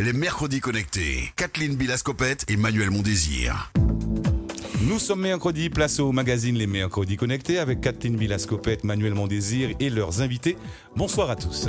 les 0.00 0.12
mercredis 0.12 0.60
connectés. 0.60 1.32
Kathleen 1.36 1.76
Bilascopette 1.76 2.44
et 2.48 2.56
Manuel 2.56 2.90
Mondésir. 2.90 3.70
Nous 4.82 4.98
sommes 4.98 5.20
mercredi, 5.20 5.68
place 5.68 6.00
au 6.00 6.10
magazine 6.10 6.56
Les 6.56 6.66
Mercredis 6.66 7.18
Connectés 7.18 7.58
avec 7.58 7.82
Kathleen 7.82 8.16
Villascopette, 8.16 8.82
Manuel 8.82 9.12
Mondésir 9.12 9.68
et 9.78 9.90
leurs 9.90 10.22
invités. 10.22 10.56
Bonsoir 10.96 11.28
à 11.28 11.36
tous. 11.36 11.68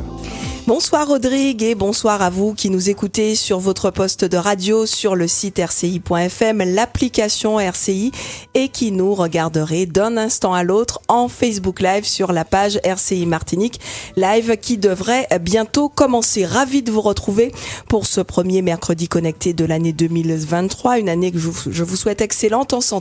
Bonsoir 0.65 1.09
Rodrigue 1.09 1.61
et 1.61 1.75
bonsoir 1.75 2.21
à 2.21 2.29
vous 2.29 2.53
qui 2.53 2.69
nous 2.69 2.89
écoutez 2.89 3.35
sur 3.35 3.59
votre 3.59 3.91
poste 3.91 4.23
de 4.23 4.37
radio, 4.37 4.85
sur 4.85 5.17
le 5.17 5.27
site 5.27 5.59
rci.fm, 5.59 6.59
l'application 6.59 7.59
RCI 7.59 8.13
et 8.53 8.69
qui 8.69 8.93
nous 8.93 9.13
regarderez 9.13 9.87
d'un 9.87 10.15
instant 10.15 10.53
à 10.53 10.63
l'autre 10.63 11.01
en 11.09 11.27
Facebook 11.27 11.81
Live 11.81 12.05
sur 12.05 12.31
la 12.31 12.45
page 12.45 12.79
RCI 12.85 13.25
Martinique, 13.25 13.81
live 14.15 14.55
qui 14.55 14.77
devrait 14.77 15.27
bientôt 15.41 15.89
commencer. 15.89 16.45
Ravi 16.45 16.81
de 16.81 16.91
vous 16.91 17.01
retrouver 17.01 17.51
pour 17.89 18.05
ce 18.05 18.21
premier 18.21 18.61
mercredi 18.61 19.09
connecté 19.09 19.51
de 19.51 19.65
l'année 19.65 19.91
2023, 19.91 20.99
une 20.99 21.09
année 21.09 21.33
que 21.33 21.39
je 21.39 21.83
vous 21.83 21.95
souhaite 21.97 22.21
excellente 22.21 22.71
en 22.71 22.79
santé 22.79 23.00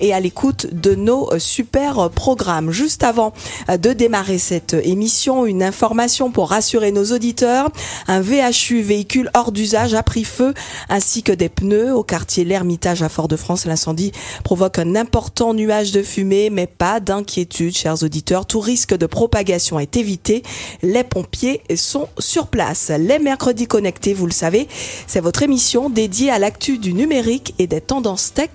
et 0.00 0.12
à 0.12 0.20
l'écoute 0.20 0.66
de 0.72 0.94
nos 0.94 1.32
euh, 1.32 1.38
super 1.38 2.10
programmes. 2.10 2.70
Juste 2.70 3.04
avant 3.04 3.32
euh, 3.68 3.76
de 3.76 3.92
démarrer 3.92 4.38
cette 4.38 4.74
émission, 4.74 5.46
une 5.46 5.62
information 5.62 6.30
pour 6.30 6.50
rassurer 6.50 6.92
nos 6.92 7.06
auditeurs. 7.06 7.70
Un 8.06 8.20
VHU, 8.20 8.82
véhicule 8.82 9.30
hors 9.34 9.52
d'usage, 9.52 9.94
a 9.94 10.02
pris 10.02 10.24
feu 10.24 10.54
ainsi 10.88 11.22
que 11.22 11.32
des 11.32 11.48
pneus 11.48 11.94
au 11.94 12.02
quartier 12.02 12.44
L'Ermitage 12.44 13.02
à 13.02 13.08
Fort-de-France. 13.08 13.66
L'incendie 13.66 14.12
provoque 14.44 14.78
un 14.78 14.96
important 14.96 15.54
nuage 15.54 15.92
de 15.92 16.02
fumée, 16.02 16.50
mais 16.50 16.66
pas 16.66 17.00
d'inquiétude, 17.00 17.76
chers 17.76 18.02
auditeurs. 18.02 18.46
Tout 18.46 18.60
risque 18.60 18.96
de 18.96 19.06
propagation 19.06 19.78
est 19.78 19.96
évité. 19.96 20.42
Les 20.82 21.04
pompiers 21.04 21.62
sont 21.76 22.08
sur 22.18 22.48
place. 22.48 22.90
Les 22.98 23.18
mercredis 23.18 23.66
connectés, 23.66 24.14
vous 24.14 24.26
le 24.26 24.32
savez, 24.32 24.68
c'est 25.06 25.20
votre 25.20 25.42
émission 25.42 25.90
dédiée 25.90 26.30
à 26.30 26.38
l'actu 26.38 26.78
du 26.78 26.94
numérique 26.94 27.54
et 27.58 27.66
des 27.66 27.80
tendances 27.80 28.32
tech 28.34 28.50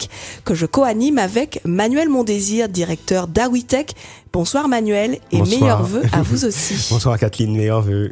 que 0.45 0.53
je 0.53 0.66
co-anime 0.74 1.20
avec 1.20 1.62
Manuel 1.66 2.10
Mondésir, 2.10 2.68
directeur 2.68 3.28
d'Awitech. 3.28 3.94
Bonsoir 4.34 4.68
Manuel 4.68 5.20
et 5.32 5.40
meilleurs 5.40 5.84
vœux 5.84 6.02
à 6.12 6.22
vous 6.24 6.46
aussi. 6.46 6.74
Bonsoir 6.90 7.20
Kathleen, 7.20 7.56
meilleurs 7.56 7.84
vœux. 7.84 8.12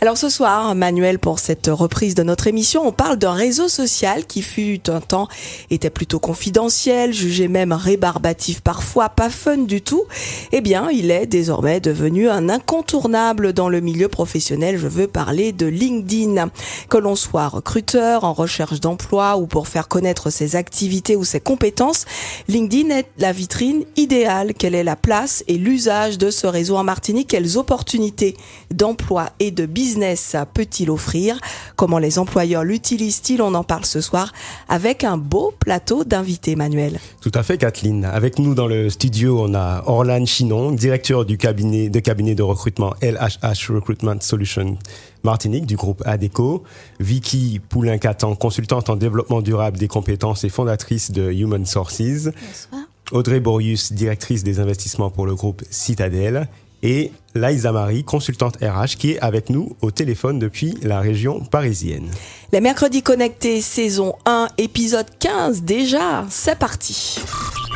Alors 0.00 0.16
ce 0.16 0.28
soir, 0.28 0.76
Manuel, 0.76 1.18
pour 1.18 1.40
cette 1.40 1.66
reprise 1.66 2.14
de 2.14 2.22
notre 2.22 2.46
émission, 2.46 2.86
on 2.86 2.92
parle 2.92 3.16
d'un 3.16 3.32
réseau 3.32 3.66
social 3.66 4.26
qui 4.26 4.42
fut 4.42 4.88
un 4.88 5.00
temps 5.00 5.26
était 5.70 5.90
plutôt 5.90 6.20
confidentiel, 6.20 7.12
jugé 7.12 7.48
même 7.48 7.72
rébarbatif 7.72 8.60
parfois, 8.60 9.08
pas 9.08 9.28
fun 9.28 9.56
du 9.56 9.82
tout. 9.82 10.04
Eh 10.52 10.60
bien, 10.60 10.88
il 10.92 11.10
est 11.10 11.26
désormais 11.26 11.80
devenu 11.80 12.28
un 12.28 12.48
incontournable 12.48 13.52
dans 13.52 13.68
le 13.68 13.80
milieu 13.80 14.06
professionnel. 14.06 14.78
Je 14.78 14.86
veux 14.86 15.08
parler 15.08 15.50
de 15.50 15.66
LinkedIn. 15.66 16.48
Que 16.88 16.98
l'on 16.98 17.16
soit 17.16 17.48
recruteur, 17.48 18.22
en 18.22 18.34
recherche 18.34 18.78
d'emploi 18.78 19.36
ou 19.36 19.48
pour 19.48 19.66
faire 19.66 19.88
connaître 19.88 20.30
ses 20.30 20.54
activités 20.54 21.16
ou 21.16 21.24
ses 21.24 21.40
compétences, 21.40 22.04
LinkedIn 22.46 22.90
est 22.90 23.08
la 23.18 23.32
vitrine 23.32 23.82
idéale. 23.96 24.54
Quelle 24.54 24.76
est 24.76 24.84
la 24.84 24.94
place 24.94 25.42
et 25.48 25.58
l'usage 25.58 26.18
de 26.18 26.30
ce 26.30 26.46
réseau 26.46 26.76
en 26.76 26.84
Martinique? 26.84 27.30
Quelles 27.30 27.58
opportunités 27.58 28.36
d'emploi 28.70 29.30
et 29.40 29.50
de 29.50 29.66
business 29.66 29.87
business 29.88 30.36
peut-il 30.52 30.90
offrir? 30.90 31.38
Comment 31.74 31.98
les 31.98 32.18
employeurs 32.18 32.62
l'utilisent-ils? 32.62 33.40
On 33.40 33.54
en 33.54 33.64
parle 33.64 33.86
ce 33.86 34.02
soir 34.02 34.34
avec 34.68 35.02
un 35.02 35.16
beau 35.16 35.54
plateau 35.58 36.04
d'invités, 36.04 36.56
Manuel. 36.56 37.00
Tout 37.22 37.32
à 37.32 37.42
fait, 37.42 37.56
Kathleen. 37.56 38.04
Avec 38.04 38.38
nous 38.38 38.54
dans 38.54 38.66
le 38.66 38.90
studio, 38.90 39.40
on 39.40 39.54
a 39.54 39.82
Orlan 39.86 40.26
Chinon, 40.26 40.72
directeur 40.72 41.24
du 41.24 41.38
cabinet 41.38 41.88
de 41.88 42.00
cabinet 42.00 42.34
de 42.34 42.42
recrutement 42.42 42.92
LHH 43.00 43.70
Recruitment 43.70 44.20
Solutions 44.20 44.76
Martinique 45.24 45.64
du 45.64 45.76
groupe 45.76 46.02
ADECO, 46.04 46.64
Vicky 47.00 47.58
Poulin-Catan, 47.66 48.34
consultante 48.36 48.90
en 48.90 48.96
développement 48.96 49.40
durable 49.40 49.78
des 49.78 49.88
compétences 49.88 50.44
et 50.44 50.50
fondatrice 50.50 51.12
de 51.12 51.32
Human 51.32 51.64
Sources. 51.64 52.26
Bonsoir. 52.26 52.82
Audrey 53.10 53.40
Borius, 53.40 53.94
directrice 53.94 54.44
des 54.44 54.60
investissements 54.60 55.08
pour 55.08 55.24
le 55.24 55.34
groupe 55.34 55.62
Citadel, 55.70 56.46
et 56.82 57.12
Laïsa 57.34 57.72
Marie, 57.72 58.04
consultante 58.04 58.56
RH, 58.56 58.96
qui 58.98 59.12
est 59.12 59.18
avec 59.20 59.50
nous 59.50 59.76
au 59.80 59.90
téléphone 59.90 60.38
depuis 60.38 60.74
la 60.82 61.00
région 61.00 61.40
parisienne. 61.40 62.10
Les 62.52 62.60
mercredis 62.60 63.02
connectés, 63.02 63.60
saison 63.60 64.14
1, 64.26 64.48
épisode 64.58 65.06
15 65.18 65.62
déjà, 65.62 66.24
c'est 66.30 66.58
parti. 66.58 67.20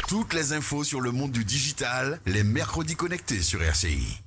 Toutes 0.08 0.34
les 0.34 0.52
infos 0.52 0.84
sur 0.84 1.00
le 1.00 1.10
monde 1.10 1.32
du 1.32 1.44
digital, 1.44 2.20
les 2.26 2.42
mercredis 2.42 2.96
connectés 2.96 3.40
sur 3.40 3.62
RCI. 3.62 4.20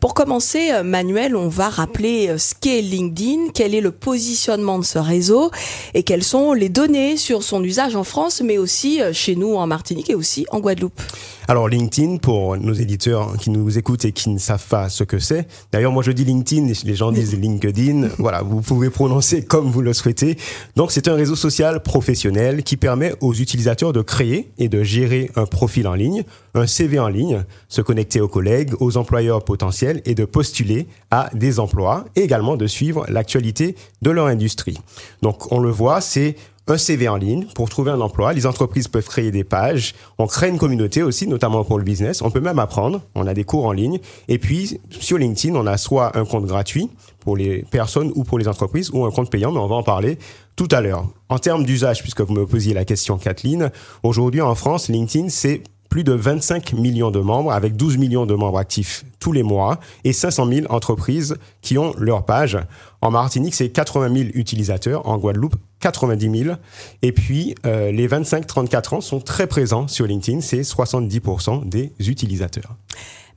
Pour 0.00 0.14
commencer, 0.14 0.70
euh, 0.70 0.84
Manuel, 0.84 1.34
on 1.34 1.48
va 1.48 1.68
rappeler 1.68 2.28
euh, 2.28 2.38
ce 2.38 2.54
qu'est 2.54 2.82
LinkedIn, 2.82 3.50
quel 3.52 3.74
est 3.74 3.80
le 3.80 3.90
positionnement 3.90 4.78
de 4.78 4.84
ce 4.84 4.98
réseau 4.98 5.50
et 5.92 6.04
quelles 6.04 6.22
sont 6.22 6.52
les 6.52 6.68
données 6.68 7.16
sur 7.16 7.42
son 7.42 7.64
usage 7.64 7.96
en 7.96 8.04
France, 8.04 8.40
mais 8.44 8.58
aussi 8.58 9.02
euh, 9.02 9.12
chez 9.12 9.34
nous 9.34 9.56
en 9.56 9.66
Martinique 9.66 10.08
et 10.08 10.14
aussi 10.14 10.46
en 10.52 10.60
Guadeloupe. 10.60 11.00
Alors 11.48 11.68
LinkedIn, 11.68 12.18
pour 12.18 12.56
nos 12.58 12.74
éditeurs 12.74 13.36
qui 13.38 13.50
nous 13.50 13.76
écoutent 13.76 14.04
et 14.04 14.12
qui 14.12 14.28
ne 14.28 14.38
savent 14.38 14.66
pas 14.68 14.88
ce 14.88 15.02
que 15.02 15.18
c'est, 15.18 15.48
d'ailleurs 15.72 15.92
moi 15.92 16.02
je 16.02 16.12
dis 16.12 16.24
LinkedIn, 16.24 16.70
les 16.84 16.94
gens 16.94 17.10
disent 17.10 17.34
LinkedIn, 17.34 18.08
voilà, 18.18 18.42
vous 18.42 18.60
pouvez 18.60 18.90
prononcer 18.90 19.42
comme 19.42 19.68
vous 19.68 19.80
le 19.80 19.94
souhaitez. 19.94 20.36
Donc 20.76 20.92
c'est 20.92 21.08
un 21.08 21.14
réseau 21.14 21.34
social 21.34 21.82
professionnel 21.82 22.62
qui 22.62 22.76
permet 22.76 23.14
aux 23.20 23.34
utilisateurs 23.34 23.92
de 23.92 24.02
créer 24.02 24.52
et 24.58 24.68
de 24.68 24.84
gérer 24.84 25.30
un 25.34 25.46
profil 25.46 25.88
en 25.88 25.94
ligne, 25.94 26.22
un 26.54 26.66
CV 26.66 26.98
en 26.98 27.08
ligne, 27.08 27.44
se 27.68 27.80
connecter 27.80 28.20
aux 28.20 28.28
collègues, 28.28 28.74
aux 28.78 28.96
employeurs 28.96 29.42
potentiels 29.48 30.02
et 30.04 30.14
de 30.14 30.26
postuler 30.26 30.86
à 31.10 31.30
des 31.32 31.58
emplois 31.58 32.04
et 32.16 32.20
également 32.20 32.56
de 32.56 32.66
suivre 32.66 33.06
l'actualité 33.08 33.76
de 34.02 34.10
leur 34.10 34.26
industrie. 34.26 34.78
Donc 35.22 35.50
on 35.50 35.58
le 35.58 35.70
voit, 35.70 36.02
c'est 36.02 36.36
un 36.66 36.76
CV 36.76 37.08
en 37.08 37.16
ligne 37.16 37.46
pour 37.54 37.70
trouver 37.70 37.90
un 37.90 38.00
emploi. 38.02 38.34
Les 38.34 38.44
entreprises 38.44 38.88
peuvent 38.88 39.06
créer 39.06 39.30
des 39.30 39.44
pages. 39.44 39.94
On 40.18 40.26
crée 40.26 40.50
une 40.50 40.58
communauté 40.58 41.02
aussi, 41.02 41.26
notamment 41.26 41.64
pour 41.64 41.78
le 41.78 41.84
business. 41.84 42.20
On 42.20 42.30
peut 42.30 42.40
même 42.40 42.58
apprendre. 42.58 43.00
On 43.14 43.26
a 43.26 43.32
des 43.32 43.44
cours 43.44 43.64
en 43.64 43.72
ligne. 43.72 44.00
Et 44.28 44.38
puis, 44.38 44.78
sur 44.90 45.16
LinkedIn, 45.16 45.54
on 45.54 45.66
a 45.66 45.78
soit 45.78 46.18
un 46.18 46.26
compte 46.26 46.44
gratuit 46.44 46.90
pour 47.20 47.38
les 47.38 47.62
personnes 47.70 48.12
ou 48.16 48.24
pour 48.24 48.38
les 48.38 48.48
entreprises 48.48 48.90
ou 48.92 49.06
un 49.06 49.10
compte 49.10 49.30
payant, 49.30 49.50
mais 49.50 49.60
on 49.60 49.66
va 49.66 49.76
en 49.76 49.82
parler 49.82 50.18
tout 50.56 50.68
à 50.70 50.82
l'heure. 50.82 51.08
En 51.30 51.38
termes 51.38 51.64
d'usage, 51.64 52.02
puisque 52.02 52.20
vous 52.20 52.34
me 52.34 52.46
posiez 52.46 52.74
la 52.74 52.84
question, 52.84 53.16
Kathleen, 53.16 53.70
aujourd'hui 54.02 54.42
en 54.42 54.54
France, 54.54 54.88
LinkedIn, 54.88 55.30
c'est 55.30 55.62
plus 55.88 56.04
de 56.04 56.12
25 56.12 56.72
millions 56.74 57.10
de 57.10 57.20
membres 57.20 57.52
avec 57.52 57.76
12 57.76 57.96
millions 57.98 58.26
de 58.26 58.34
membres 58.34 58.58
actifs 58.58 59.04
tous 59.20 59.32
les 59.32 59.42
mois 59.42 59.78
et 60.04 60.12
500 60.12 60.46
000 60.50 60.66
entreprises 60.70 61.36
qui 61.62 61.78
ont 61.78 61.94
leur 61.98 62.24
page. 62.24 62.58
En 63.00 63.10
Martinique, 63.10 63.54
c'est 63.54 63.68
80 63.68 64.14
000 64.14 64.30
utilisateurs. 64.34 65.06
En 65.08 65.18
Guadeloupe, 65.18 65.56
90 65.80 66.44
000. 66.44 66.56
Et 67.02 67.12
puis, 67.12 67.54
euh, 67.66 67.92
les 67.92 68.08
25-34 68.08 68.96
ans 68.96 69.00
sont 69.00 69.20
très 69.20 69.46
présents 69.46 69.88
sur 69.88 70.06
LinkedIn. 70.06 70.40
C'est 70.40 70.60
70% 70.60 71.68
des 71.68 71.92
utilisateurs. 71.98 72.76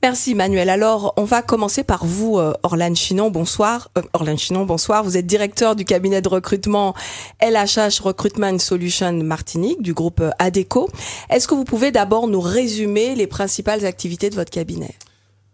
Merci 0.04 0.34
Manuel. 0.34 0.68
Alors, 0.68 1.14
on 1.16 1.22
va 1.22 1.42
commencer 1.42 1.84
par 1.84 2.04
vous, 2.04 2.36
euh, 2.36 2.54
Orlane 2.64 2.96
Chinon. 2.96 3.30
Bonsoir. 3.30 3.88
Euh, 3.96 4.02
Orlane 4.14 4.36
Chinon, 4.36 4.66
bonsoir. 4.66 5.04
Vous 5.04 5.16
êtes 5.16 5.28
directeur 5.28 5.76
du 5.76 5.84
cabinet 5.84 6.20
de 6.20 6.28
recrutement 6.28 6.92
LHH 7.40 8.00
Recruitment 8.00 8.58
Solution 8.58 9.12
Martinique 9.22 9.80
du 9.80 9.94
groupe 9.94 10.18
euh, 10.18 10.32
ADECO. 10.40 10.90
Est-ce 11.30 11.46
que 11.46 11.54
vous 11.54 11.62
pouvez 11.62 11.92
d'abord 11.92 12.26
nous 12.26 12.40
résumer 12.40 13.14
les 13.14 13.28
principales 13.28 13.86
activités 13.86 14.28
de 14.28 14.34
votre 14.34 14.50
cabinet? 14.50 14.92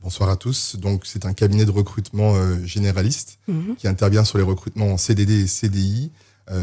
Bonsoir 0.03 0.31
à 0.31 0.37
tous. 0.37 0.76
Donc, 0.76 1.03
c'est 1.04 1.26
un 1.26 1.34
cabinet 1.34 1.66
de 1.66 1.70
recrutement 1.70 2.32
généraliste 2.64 3.41
mhm. 3.48 3.76
qui 3.76 3.87
intervient 3.87 4.25
sur 4.25 4.38
les 4.38 4.44
recrutements 4.44 4.92
en 4.92 4.97
CDD 4.97 5.42
et 5.42 5.47
CDI, 5.47 6.10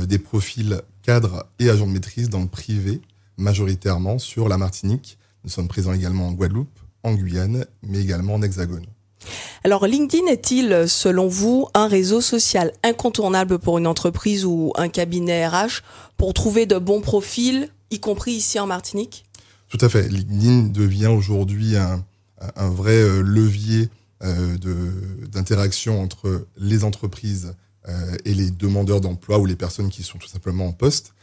des 0.08 0.18
profils 0.18 0.82
cadres 1.04 1.46
et 1.60 1.70
agents 1.70 1.86
de 1.86 1.92
maîtrise 1.92 2.30
dans 2.32 2.42
le 2.42 2.48
privé, 2.48 3.02
majoritairement 3.38 4.18
sur 4.18 4.50
la 4.50 4.58
Martinique. 4.58 5.20
Nous 5.44 5.52
sommes 5.52 5.68
présents 5.68 5.94
également 5.94 6.30
en 6.30 6.32
Guadeloupe, 6.32 6.80
en 7.06 7.14
Guyane, 7.14 7.66
mais 7.84 8.02
également 8.02 8.36
en 8.36 8.42
Hexagone. 8.42 8.86
Alors 9.64 9.88
LinkedIn 9.88 10.28
est-il, 10.28 10.86
selon 10.88 11.28
vous, 11.28 11.68
un 11.74 11.88
réseau 11.88 12.22
social 12.22 12.72
incontournable 12.84 13.58
pour 13.58 13.78
une 13.78 13.88
entreprise 13.88 14.46
ou 14.46 14.74
un 14.76 14.90
cabinet 14.90 15.48
RH 15.48 15.82
pour 16.18 16.34
trouver 16.34 16.66
de 16.66 16.78
bons 16.78 17.02
profils, 17.02 17.70
y 17.92 18.00
compris 18.00 18.34
ici 18.34 18.60
en 18.60 18.68
Martinique? 18.68 19.26
Tout 19.70 19.78
à 19.82 19.90
fait. 19.90 20.08
LinkedIn 20.08 20.68
devient 20.68 21.08
aujourd'hui 21.08 21.76
un, 21.78 22.04
vrai 22.70 22.96
euh, 22.96 23.22
levier 23.22 23.90
euh, 24.24 24.58
d'interaction 25.32 26.02
entre 26.02 26.48
les 26.58 26.84
entreprises 26.84 27.56
euh, 27.88 28.16
et 28.26 28.34
les 28.34 28.52
demandeurs 28.52 29.02
d'emploi 29.02 29.40
ou 29.40 29.46
les 29.46 29.56
personnes 29.56 29.90
qui 29.90 30.04
sont 30.04 30.18
tout 30.18 30.28
simplement 30.28 30.68
en 30.68 30.74
poste. 30.74 31.14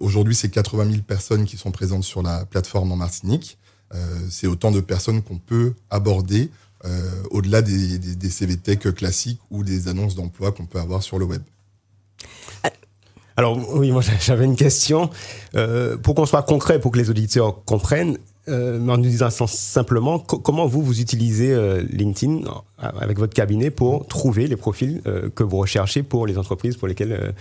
aujourd'hui, 0.00 0.34
c'est 0.34 0.50
80 0.50 0.90
000 0.90 1.02
personnes 1.02 1.46
qui 1.46 1.56
sont 1.56 1.70
présentes 1.70 2.04
sur 2.04 2.22
la 2.22 2.44
plateforme 2.44 2.92
en 2.92 2.96
Martinique. 2.96 3.58
Euh, 3.92 4.18
c'est 4.30 4.46
autant 4.46 4.70
de 4.70 4.80
personnes 4.80 5.22
qu'on 5.22 5.38
peut 5.38 5.74
aborder 5.90 6.50
euh, 6.84 7.10
au-delà 7.30 7.62
des, 7.62 7.98
des, 7.98 8.30
CV 8.30 8.56
Tech 8.56 8.80
classiques 8.94 9.40
ou 9.50 9.64
des 9.64 9.88
annonces 9.88 10.14
d'emploi 10.14 10.52
qu'on 10.52 10.66
peut 10.66 10.80
avoir 10.80 11.02
sur 11.02 11.18
le 11.18 11.24
web. 11.24 11.42
Alors 13.36 13.58
oui, 13.76 13.90
moi 13.90 14.02
j'avais 14.20 14.44
une 14.44 14.56
question. 14.56 15.10
Euh, 15.54 15.96
pour 15.96 16.14
qu'on 16.14 16.26
soit 16.26 16.42
concret, 16.42 16.78
pour 16.80 16.92
que 16.92 16.98
les 16.98 17.10
auditeurs 17.10 17.64
comprennent, 17.64 18.18
euh, 18.48 18.78
en 18.88 18.98
nous 18.98 19.04
disant 19.04 19.30
simplement, 19.30 20.18
comment 20.18 20.66
vous, 20.66 20.82
vous 20.82 21.00
utilisez 21.00 21.52
euh, 21.52 21.82
LinkedIn 21.90 22.42
avec 22.78 23.18
votre 23.18 23.32
cabinet 23.32 23.70
pour 23.70 24.06
trouver 24.06 24.46
les 24.46 24.56
profils 24.56 25.00
que 25.34 25.42
vous 25.42 25.56
recherchez 25.56 26.02
pour 26.02 26.26
les 26.26 26.36
entreprises 26.36 26.76
pour 26.76 26.86
lesquelles, 26.86 27.34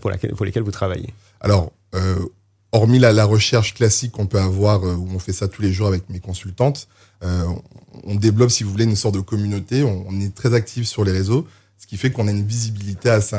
pour, 0.00 0.10
laquelle, 0.10 0.32
pour 0.32 0.44
lesquelles 0.44 0.64
vous 0.64 0.72
travaillez? 0.72 1.14
Alors, 1.40 1.70
hormis 2.72 2.98
la, 2.98 3.12
la, 3.12 3.24
recherche 3.24 3.74
classique 3.74 4.12
qu'on 4.12 4.26
peut 4.26 4.40
avoir, 4.40 4.82
où 4.82 5.08
on 5.14 5.18
fait 5.18 5.32
ça 5.32 5.48
tous 5.48 5.62
les 5.62 5.72
jours 5.72 5.88
avec 5.88 6.08
mes 6.08 6.20
consultantes, 6.20 6.88
on 8.04 8.14
développe, 8.14 8.50
si 8.50 8.64
vous 8.64 8.70
voulez, 8.70 8.84
une 8.84 8.96
sorte 8.96 9.14
de 9.14 9.20
communauté. 9.20 9.82
On, 9.82 10.20
est 10.20 10.34
très 10.34 10.54
actif 10.54 10.86
sur 10.86 11.04
les 11.04 11.12
réseaux, 11.12 11.46
ce 11.78 11.86
qui 11.86 11.96
fait 11.96 12.10
qu'on 12.10 12.28
a 12.28 12.30
une 12.30 12.46
visibilité 12.46 13.10
assez, 13.10 13.36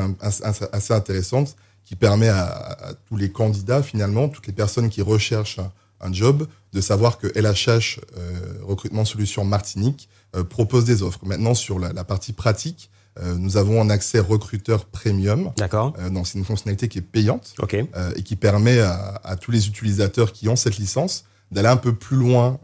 intéressante 0.90 1.56
qui 1.84 1.96
permet 1.96 2.28
à, 2.28 2.94
tous 3.08 3.16
les 3.16 3.30
candidats, 3.30 3.82
finalement, 3.82 4.28
toutes 4.28 4.46
les 4.46 4.52
personnes 4.52 4.88
qui 4.88 5.02
recherchent 5.02 5.60
un 6.00 6.12
job, 6.12 6.46
de 6.72 6.80
savoir 6.80 7.18
que 7.18 7.26
LHH, 7.28 8.00
euh, 8.16 8.54
Recrutement 8.62 9.04
Solutions 9.04 9.44
Martinique, 9.44 10.08
euh, 10.34 10.44
propose 10.44 10.84
des 10.84 11.02
offres. 11.02 11.20
Maintenant, 11.24 11.54
sur 11.54 11.78
la 11.78 12.04
partie 12.04 12.32
pratique, 12.32 12.90
euh, 13.20 13.34
nous 13.36 13.56
avons 13.56 13.80
un 13.80 13.90
accès 13.90 14.18
recruteur 14.18 14.86
premium. 14.86 15.52
D'accord. 15.56 15.94
Euh, 15.98 16.10
donc, 16.10 16.26
c'est 16.26 16.38
une 16.38 16.44
fonctionnalité 16.44 16.88
qui 16.88 16.98
est 16.98 17.02
payante 17.02 17.54
euh, 17.62 18.12
et 18.16 18.22
qui 18.22 18.34
permet 18.34 18.80
à, 18.80 19.20
à, 19.22 19.36
tous 19.36 19.50
les 19.50 19.68
utilisateurs 19.68 20.32
qui 20.32 20.48
ont 20.48 20.56
cette 20.56 20.78
licence 20.78 21.24
d'aller 21.52 21.68
un 21.68 21.76
peu 21.76 21.94
plus 21.94 22.16
loin 22.16 22.58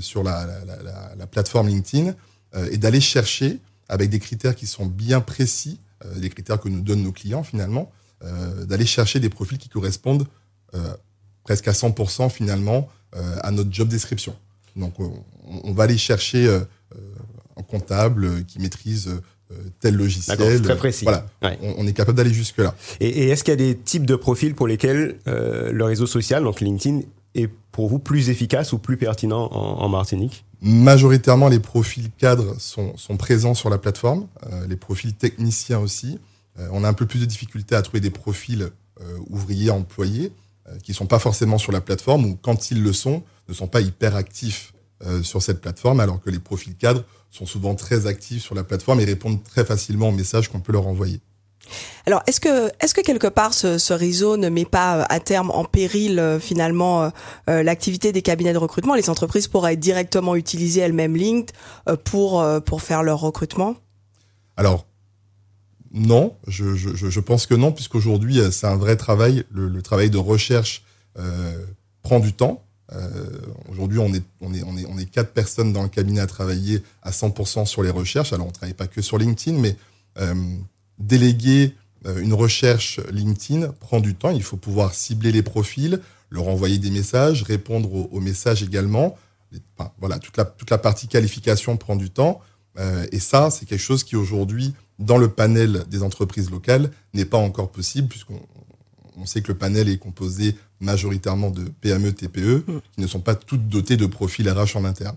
sur 0.00 0.22
la, 0.22 0.44
la, 0.44 0.82
la, 0.82 1.14
la, 1.16 1.26
plateforme 1.26 1.68
LinkedIn 1.68 2.14
et 2.70 2.76
d'aller 2.76 3.00
chercher 3.00 3.60
avec 3.88 4.10
des 4.10 4.18
critères 4.18 4.54
qui 4.54 4.66
sont 4.66 4.84
bien 4.84 5.20
précis, 5.20 5.80
des 6.16 6.28
critères 6.28 6.60
que 6.60 6.68
nous 6.68 6.82
donnent 6.82 7.04
nos 7.04 7.12
clients 7.12 7.44
finalement, 7.44 7.90
d'aller 8.64 8.84
chercher 8.84 9.20
des 9.20 9.30
profils 9.30 9.56
qui 9.56 9.70
correspondent 9.70 10.26
presque 11.44 11.68
à 11.68 11.72
100% 11.72 12.28
finalement 12.28 12.90
à 13.12 13.50
notre 13.52 13.72
job 13.72 13.88
description. 13.88 14.36
Donc 14.74 15.00
on, 15.00 15.24
on 15.46 15.72
va 15.72 15.84
aller 15.84 15.96
chercher 15.96 16.46
un 17.56 17.62
comptable 17.62 18.44
qui 18.44 18.58
maîtrise 18.58 19.08
tel 19.80 19.96
logiciel. 19.96 20.62
Très 20.62 20.76
précis. 20.76 21.04
Voilà, 21.04 21.26
ouais. 21.42 21.58
on, 21.62 21.76
on, 21.78 21.86
est 21.86 21.92
capable 21.92 22.16
d'aller 22.16 22.32
jusque 22.32 22.58
là. 22.58 22.74
Et, 23.00 23.08
et 23.08 23.28
est-ce 23.28 23.44
qu'il 23.44 23.52
y 23.52 23.54
a 23.54 23.56
des 23.56 23.76
types 23.76 24.06
de 24.06 24.16
profils 24.16 24.54
pour 24.54 24.66
lesquels 24.66 25.16
euh, 25.28 25.72
le 25.72 25.84
réseau 25.84 26.06
social, 26.06 26.42
donc 26.42 26.60
LinkedIn, 26.60 27.00
est 27.34 27.48
pour 27.70 27.88
vous 27.88 27.98
plus 27.98 28.30
efficace 28.30 28.72
ou 28.72 28.78
plus 28.78 28.96
pertinent 28.96 29.48
en, 29.52 29.82
en 29.82 29.88
Martinique? 29.88 30.44
Majoritairement, 30.62 31.48
les 31.48 31.60
profils 31.60 32.10
cadres 32.18 32.56
sont, 32.58 32.96
sont 32.96 33.16
présents 33.16 33.54
sur 33.54 33.70
la 33.70 33.78
plateforme, 33.78 34.26
euh, 34.50 34.66
les 34.66 34.76
profils 34.76 35.14
techniciens 35.14 35.78
aussi. 35.78 36.18
Euh, 36.58 36.68
on 36.72 36.82
a 36.82 36.88
un 36.88 36.94
peu 36.94 37.06
plus 37.06 37.20
de 37.20 37.26
difficultés 37.26 37.74
à 37.74 37.82
trouver 37.82 38.00
des 38.00 38.10
profils 38.10 38.70
ouvriers 39.28 39.70
employés 39.70 40.32
euh, 40.68 40.78
qui 40.82 40.94
sont 40.94 41.06
pas 41.06 41.18
forcément 41.18 41.58
sur 41.58 41.70
la 41.70 41.80
plateforme 41.80 42.24
ou 42.24 42.38
quand 42.40 42.70
ils 42.70 42.82
le 42.82 42.92
sont, 42.92 43.22
ne 43.48 43.54
sont 43.54 43.68
pas 43.68 43.80
hyper 43.80 44.16
actifs 44.16 44.72
euh, 45.04 45.22
sur 45.22 45.42
cette 45.42 45.60
plateforme, 45.60 46.00
alors 46.00 46.20
que 46.20 46.30
les 46.30 46.38
profils 46.38 46.76
cadres 46.76 47.04
sont 47.30 47.46
souvent 47.46 47.74
très 47.74 48.06
actifs 48.06 48.42
sur 48.42 48.54
la 48.54 48.64
plateforme 48.64 49.00
et 49.00 49.04
répondent 49.04 49.42
très 49.42 49.64
facilement 49.64 50.08
aux 50.08 50.12
messages 50.12 50.48
qu'on 50.48 50.60
peut 50.60 50.72
leur 50.72 50.86
envoyer. 50.86 51.20
Alors, 52.06 52.22
est-ce 52.26 52.40
que, 52.40 52.68
est-ce 52.80 52.94
que 52.94 53.00
quelque 53.00 53.26
part 53.26 53.52
ce, 53.52 53.78
ce, 53.78 53.92
réseau 53.92 54.36
ne 54.36 54.48
met 54.48 54.64
pas 54.64 54.98
euh, 54.98 55.04
à 55.08 55.20
terme 55.20 55.50
en 55.50 55.64
péril 55.64 56.18
euh, 56.18 56.38
finalement 56.38 57.10
euh, 57.48 57.62
l'activité 57.62 58.12
des 58.12 58.22
cabinets 58.22 58.52
de 58.52 58.58
recrutement? 58.58 58.94
Les 58.94 59.10
entreprises 59.10 59.48
pourraient 59.48 59.76
directement 59.76 60.36
utiliser 60.36 60.80
elles-mêmes 60.80 61.16
LinkedIn 61.16 61.96
pour 62.04 62.44
pour 62.64 62.82
faire 62.82 63.02
leur 63.02 63.20
recrutement? 63.20 63.74
Alors 64.56 64.86
non, 65.92 66.36
je, 66.46 66.74
je, 66.74 66.94
je, 66.94 67.20
pense 67.20 67.46
que 67.46 67.54
non, 67.54 67.72
puisqu'aujourd'hui 67.72 68.40
c'est 68.50 68.66
un 68.66 68.76
vrai 68.76 68.96
travail. 68.96 69.44
Le, 69.50 69.68
le, 69.68 69.82
travail 69.82 70.10
de 70.10 70.18
recherche 70.18 70.84
prend 72.02 72.20
du 72.20 72.32
temps. 72.32 72.65
Euh, 72.92 73.26
aujourd'hui, 73.68 73.98
on 73.98 74.12
est, 74.12 75.10
quatre 75.10 75.32
personnes 75.32 75.72
dans 75.72 75.82
le 75.82 75.88
cabinet 75.88 76.20
à 76.20 76.26
travailler 76.26 76.82
à 77.02 77.10
100% 77.10 77.66
sur 77.66 77.82
les 77.82 77.90
recherches. 77.90 78.32
Alors, 78.32 78.46
on 78.46 78.50
ne 78.50 78.54
travaille 78.54 78.74
pas 78.74 78.86
que 78.86 79.02
sur 79.02 79.18
LinkedIn, 79.18 79.58
mais 79.58 79.76
euh, 80.18 80.34
déléguer 80.98 81.74
euh, 82.06 82.20
une 82.20 82.34
recherche 82.34 83.00
LinkedIn 83.10 83.68
prend 83.80 84.00
du 84.00 84.14
temps. 84.14 84.30
Il 84.30 84.42
faut 84.42 84.56
pouvoir 84.56 84.94
cibler 84.94 85.32
les 85.32 85.42
profils, 85.42 86.00
leur 86.30 86.48
envoyer 86.48 86.78
des 86.78 86.90
messages, 86.90 87.42
répondre 87.42 87.92
aux, 88.12 88.20
messages 88.20 88.62
également. 88.62 89.16
Voilà, 89.98 90.18
toute 90.18 90.36
la, 90.70 90.78
partie 90.78 91.08
qualification 91.08 91.76
prend 91.76 91.96
du 91.96 92.10
temps. 92.10 92.40
Et 93.10 93.20
ça, 93.20 93.50
c'est 93.50 93.64
quelque 93.64 93.78
chose 93.78 94.04
qui 94.04 94.16
aujourd'hui, 94.16 94.74
dans 94.98 95.16
le 95.16 95.28
panel 95.28 95.84
des 95.88 96.02
entreprises 96.02 96.50
locales, 96.50 96.90
n'est 97.14 97.24
pas 97.24 97.38
encore 97.38 97.70
possible, 97.70 98.08
puisqu'on 98.08 98.40
on 99.16 99.26
sait 99.26 99.42
que 99.42 99.48
le 99.48 99.58
panel 99.58 99.88
est 99.88 99.98
composé 99.98 100.56
majoritairement 100.80 101.50
de 101.50 101.64
PME, 101.80 102.12
TPE, 102.12 102.64
mmh. 102.66 102.80
qui 102.94 103.00
ne 103.00 103.06
sont 103.06 103.20
pas 103.20 103.34
toutes 103.34 103.68
dotées 103.68 103.96
de 103.96 104.06
profils 104.06 104.48
RH 104.48 104.76
en 104.76 104.84
interne. 104.84 105.16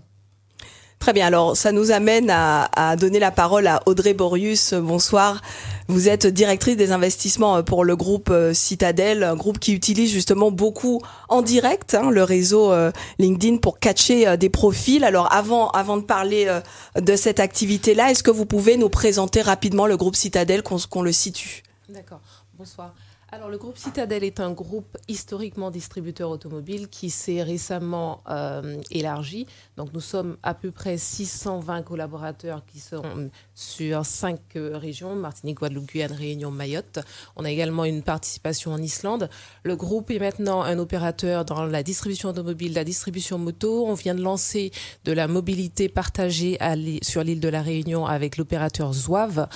Très 1.00 1.14
bien, 1.14 1.26
alors 1.26 1.56
ça 1.56 1.72
nous 1.72 1.92
amène 1.92 2.28
à, 2.28 2.68
à, 2.76 2.94
donner 2.94 3.18
la 3.18 3.30
parole 3.30 3.66
à 3.66 3.80
Audrey 3.86 4.12
Borius. 4.12 4.74
Bonsoir. 4.74 5.40
Vous 5.88 6.10
êtes 6.10 6.26
directrice 6.26 6.76
des 6.76 6.92
investissements 6.92 7.62
pour 7.62 7.84
le 7.84 7.96
groupe 7.96 8.30
Citadel, 8.52 9.24
un 9.24 9.34
groupe 9.34 9.58
qui 9.58 9.72
utilise 9.72 10.12
justement 10.12 10.50
beaucoup 10.50 11.00
en 11.30 11.40
direct 11.40 11.94
hein, 11.94 12.10
le 12.10 12.22
réseau 12.22 12.70
euh, 12.70 12.92
LinkedIn 13.18 13.56
pour 13.56 13.78
catcher 13.78 14.28
euh, 14.28 14.36
des 14.36 14.50
profils. 14.50 15.02
Alors 15.02 15.32
avant, 15.32 15.70
avant 15.70 15.96
de 15.96 16.02
parler 16.02 16.44
euh, 16.48 16.60
de 17.00 17.16
cette 17.16 17.40
activité-là, 17.40 18.10
est-ce 18.10 18.22
que 18.22 18.30
vous 18.30 18.44
pouvez 18.44 18.76
nous 18.76 18.90
présenter 18.90 19.40
rapidement 19.40 19.86
le 19.86 19.96
groupe 19.96 20.16
Citadel, 20.16 20.62
qu'on 20.62 20.76
qu 20.76 21.02
le 21.02 21.12
situe? 21.12 21.62
D'accord, 21.88 22.20
bonsoir. 22.58 22.92
Alors, 23.32 23.48
le 23.48 23.58
groupe 23.58 23.78
Citadel 23.78 24.24
est 24.24 24.40
un 24.40 24.50
groupe 24.50 24.98
historiquement 25.06 25.70
distributeur 25.70 26.30
automobile 26.30 26.88
qui 26.88 27.10
s'est 27.10 27.44
récemment 27.44 28.24
euh, 28.28 28.80
élargi. 28.90 29.46
Donc, 29.76 29.92
nous 29.94 30.00
sommes 30.00 30.36
à 30.42 30.52
peu 30.52 30.72
près 30.72 30.98
620 30.98 31.82
collaborateurs 31.82 32.64
qui 32.66 32.80
sont 32.80 33.30
sur 33.54 34.04
cinq 34.04 34.40
euh, 34.56 34.76
régions, 34.76 35.14
Martinique, 35.14 35.58
Guadeloupe, 35.58 35.86
Guyane, 35.86 36.10
Réunion, 36.10 36.50
Mayotte. 36.50 36.98
On 37.36 37.44
a 37.44 37.50
également 37.52 37.84
une 37.84 38.02
participation 38.02 38.72
en 38.72 38.82
Islande. 38.82 39.30
Le 39.62 39.76
groupe 39.76 40.10
est 40.10 40.18
maintenant 40.18 40.62
un 40.62 40.80
opérateur 40.80 41.44
dans 41.44 41.64
la 41.64 41.84
distribution 41.84 42.30
automobile, 42.30 42.74
la 42.74 42.82
distribution 42.82 43.38
moto. 43.38 43.86
On 43.86 43.94
vient 43.94 44.16
de 44.16 44.22
lancer 44.22 44.72
de 45.04 45.12
la 45.12 45.28
mobilité 45.28 45.88
partagée 45.88 46.58
sur 47.02 47.22
l'île 47.22 47.40
de 47.40 47.48
la 47.48 47.62
Réunion 47.62 48.06
avec 48.06 48.38
l'opérateur 48.38 48.92
Zouave. 48.92 49.46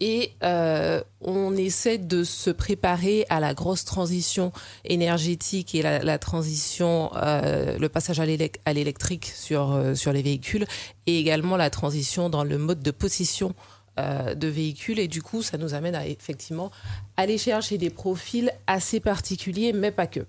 Et 0.00 0.32
euh, 0.42 1.02
on 1.20 1.54
essaie 1.54 1.98
de 1.98 2.24
se 2.24 2.50
préparer 2.50 3.19
à 3.28 3.40
la 3.40 3.54
grosse 3.54 3.84
transition 3.84 4.52
énergétique 4.84 5.74
et 5.74 5.82
la, 5.82 6.18
transition, 6.18 7.10
euh, 7.16 7.78
le 7.78 7.88
passage 7.88 8.20
à 8.20 8.26
l'électrique 8.72 9.32
sur, 9.34 9.72
euh, 9.72 9.94
sur 9.94 10.12
les 10.12 10.22
véhicules 10.22 10.66
et 11.06 11.18
également 11.18 11.56
la 11.56 11.70
transition 11.70 12.30
dans 12.30 12.44
le 12.44 12.58
mode 12.58 12.82
de 12.82 12.90
possession 12.90 13.54
euh, 14.00 14.34
de 14.34 14.48
véhicules. 14.48 14.98
Et 14.98 15.08
du 15.08 15.22
coup, 15.22 15.42
ça 15.42 15.58
nous 15.58 15.74
amène 15.74 15.94
à 15.94 16.06
effectivement 16.06 16.70
aller 17.16 17.38
chercher 17.38 17.76
des 17.76 17.90
profils 17.90 18.50
assez 18.66 18.98
particuliers, 19.00 19.72
mais 19.72 19.90
pas 19.90 20.06
que. 20.06 20.20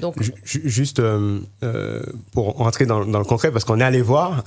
Donc, 0.00 0.16
juste 0.44 1.00
euh, 1.00 1.40
euh, 1.62 2.02
pour 2.32 2.56
rentrer 2.56 2.86
dans, 2.86 3.04
dans, 3.04 3.18
le 3.18 3.24
concret, 3.24 3.50
parce 3.50 3.64
qu'on 3.64 3.78
est 3.80 3.84
allé 3.84 4.00
voir, 4.00 4.44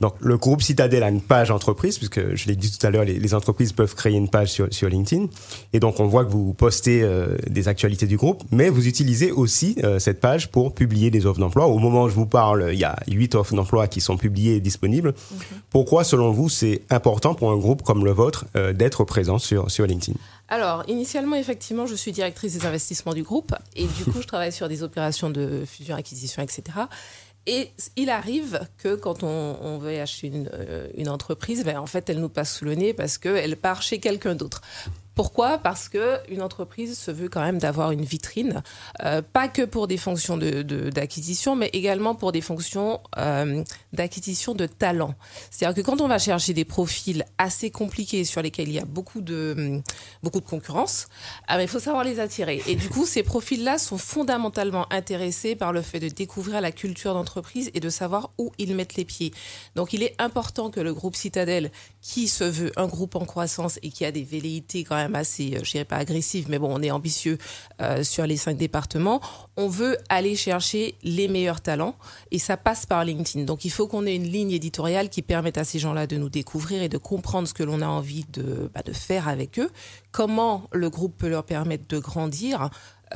donc 0.00 0.14
le 0.20 0.36
groupe 0.36 0.62
Citadel 0.62 1.02
a 1.02 1.08
une 1.08 1.20
page 1.20 1.50
entreprise, 1.50 1.98
puisque 1.98 2.34
je 2.34 2.46
l'ai 2.46 2.54
dit 2.54 2.70
tout 2.70 2.86
à 2.86 2.90
l'heure, 2.90 3.04
les, 3.04 3.18
les, 3.18 3.34
entreprises 3.34 3.72
peuvent 3.72 3.94
créer 3.94 4.16
une 4.16 4.28
page 4.28 4.52
sur, 4.52 4.72
sur 4.72 4.88
LinkedIn, 4.88 5.26
et 5.72 5.80
donc 5.80 5.98
on 5.98 6.06
voit 6.06 6.24
que 6.24 6.30
vous 6.30 6.54
postez 6.54 7.04
des 7.50 7.66
actualités 7.66 8.06
du 8.06 8.16
groupe, 8.16 8.44
mais 8.52 8.68
vous 8.68 8.86
utilisez 8.86 9.32
aussi 9.32 9.76
cette 9.98 10.20
page 10.20 10.50
pour 10.50 10.72
publier 10.74 11.10
des 11.10 11.26
offres 11.26 11.40
d'emploi. 11.40 11.66
Au 11.66 11.78
moment 11.78 12.04
où 12.04 12.08
je 12.08 12.14
vous 12.14 12.26
parle, 12.26 12.70
il 12.72 12.78
y 12.78 12.84
a 12.84 12.96
huit 13.08 13.34
offres 13.34 13.54
d'emploi 13.54 13.88
qui 13.88 14.00
sont 14.00 14.16
publiées 14.16 14.56
et 14.56 14.60
disponibles. 14.60 15.10
-hmm. 15.10 15.42
Pourquoi, 15.70 16.04
selon 16.04 16.30
vous, 16.30 16.48
c'est 16.48 16.82
important 16.90 17.34
pour 17.34 17.50
un 17.50 17.56
groupe 17.56 17.71
comme 17.80 18.04
le 18.04 18.10
vôtre 18.10 18.44
d'être 18.74 19.04
présent 19.04 19.38
sur, 19.38 19.70
sur 19.70 19.86
LinkedIn 19.86 20.18
alors, 20.48 20.84
initialement, 20.86 21.36
effectivement, 21.36 21.86
je 21.86 21.94
suis 21.94 22.12
directrice 22.12 22.52
des 22.52 22.66
investissements 22.66 23.14
du 23.14 23.22
groupe 23.22 23.54
et 23.74 23.86
du 23.86 24.04
coup, 24.04 24.20
je 24.20 24.26
travaille 24.26 24.52
sur 24.52 24.68
des 24.68 24.82
opérations 24.82 25.30
de 25.30 25.64
fusion, 25.64 25.96
acquisition, 25.96 26.42
etc. 26.42 26.62
Et 27.46 27.70
il 27.96 28.10
arrive 28.10 28.60
que 28.76 28.94
quand 28.94 29.22
on, 29.22 29.78
veut 29.78 29.98
acheter 29.98 30.28
une, 30.28 30.50
euh, 30.52 30.88
une 30.96 31.08
entreprise, 31.08 31.64
ben, 31.64 31.78
en 31.78 31.86
fait, 31.86 32.10
elle 32.10 32.20
nous 32.20 32.28
passe 32.28 32.58
sous 32.58 32.66
le 32.66 32.74
nez 32.74 32.92
parce 32.92 33.16
qu'elle 33.16 33.56
part 33.56 33.80
chez 33.80 33.98
quelqu'un 33.98 34.34
d'autre. 34.34 34.60
Pourquoi? 35.14 35.58
Parce 35.58 35.88
que 35.88 36.18
une 36.30 36.40
entreprise 36.40 36.98
se 36.98 37.10
veut 37.10 37.28
quand 37.28 37.42
même 37.42 37.58
d'avoir 37.58 37.90
une 37.90 38.02
vitrine, 38.02 38.62
euh, 39.04 39.20
pas 39.20 39.48
que 39.48 39.62
pour 39.62 39.86
des 39.86 39.98
fonctions 39.98 40.38
d'acquisition, 40.38 41.54
de, 41.54 41.60
mais 41.60 41.70
également 41.74 42.14
pour 42.14 42.32
des 42.32 42.40
fonctions 42.40 43.00
euh, 43.18 43.62
d'acquisition 43.92 44.54
de 44.54 44.66
talents. 44.66 45.14
C'est-à-dire 45.50 45.82
que 45.82 45.86
quand 45.86 46.00
on 46.00 46.08
va 46.08 46.18
chercher 46.18 46.54
des 46.54 46.64
profils 46.64 47.24
assez 47.36 47.70
compliqués 47.70 48.24
sur 48.24 48.40
lesquels 48.40 48.68
il 48.68 48.74
y 48.74 48.78
a 48.78 48.86
beaucoup 48.86 49.20
de 49.20 49.82
beaucoup 50.22 50.40
de 50.40 50.46
concurrence, 50.46 51.08
ah, 51.46 51.60
il 51.60 51.68
faut 51.68 51.80
savoir 51.80 52.04
les 52.04 52.18
attirer. 52.18 52.62
Et 52.66 52.74
du 52.74 52.88
coup, 52.88 53.04
ces 53.04 53.22
profils-là 53.22 53.76
sont 53.76 53.98
fondamentalement 53.98 54.90
intéressés 54.90 55.56
par 55.56 55.72
le 55.72 55.82
fait 55.82 56.00
de 56.00 56.08
découvrir 56.08 56.60
la 56.60 56.72
culture 56.72 57.12
d'entreprise 57.12 57.70
et 57.74 57.80
de 57.80 57.90
savoir 57.90 58.30
où 58.38 58.52
ils 58.58 58.74
mettent 58.74 58.96
les 58.96 59.04
pieds. 59.04 59.32
Donc, 59.74 59.92
il 59.92 60.02
est 60.02 60.14
important 60.18 60.70
que 60.70 60.80
le 60.80 60.94
groupe 60.94 61.16
Citadel, 61.16 61.70
qui 62.00 62.28
se 62.28 62.44
veut 62.44 62.72
un 62.76 62.86
groupe 62.86 63.14
en 63.16 63.24
croissance 63.24 63.78
et 63.82 63.90
qui 63.90 64.04
a 64.04 64.12
des 64.12 64.24
velléités 64.24 64.84
quand 64.84 64.96
même 64.96 65.01
même 65.02 65.14
assez, 65.14 65.58
je 65.62 65.70
dirais 65.70 65.84
pas 65.84 65.96
agressive, 65.96 66.46
mais 66.48 66.58
bon, 66.58 66.72
on 66.72 66.82
est 66.82 66.90
ambitieux 66.90 67.38
sur 68.02 68.26
les 68.26 68.36
cinq 68.36 68.56
départements. 68.56 69.20
On 69.56 69.68
veut 69.68 69.96
aller 70.08 70.36
chercher 70.36 70.94
les 71.02 71.28
meilleurs 71.28 71.60
talents 71.60 71.96
et 72.30 72.38
ça 72.38 72.56
passe 72.56 72.86
par 72.86 73.04
LinkedIn. 73.04 73.44
Donc 73.44 73.64
il 73.64 73.70
faut 73.70 73.86
qu'on 73.86 74.06
ait 74.06 74.14
une 74.14 74.28
ligne 74.28 74.52
éditoriale 74.52 75.08
qui 75.08 75.22
permette 75.22 75.58
à 75.58 75.64
ces 75.64 75.78
gens-là 75.78 76.06
de 76.06 76.16
nous 76.16 76.28
découvrir 76.28 76.82
et 76.82 76.88
de 76.88 76.98
comprendre 76.98 77.48
ce 77.48 77.54
que 77.54 77.62
l'on 77.62 77.82
a 77.82 77.86
envie 77.86 78.24
de, 78.32 78.70
bah, 78.74 78.82
de 78.84 78.92
faire 78.92 79.28
avec 79.28 79.58
eux, 79.58 79.70
comment 80.10 80.64
le 80.72 80.90
groupe 80.90 81.16
peut 81.16 81.28
leur 81.28 81.44
permettre 81.44 81.86
de 81.88 81.98
grandir 81.98 82.70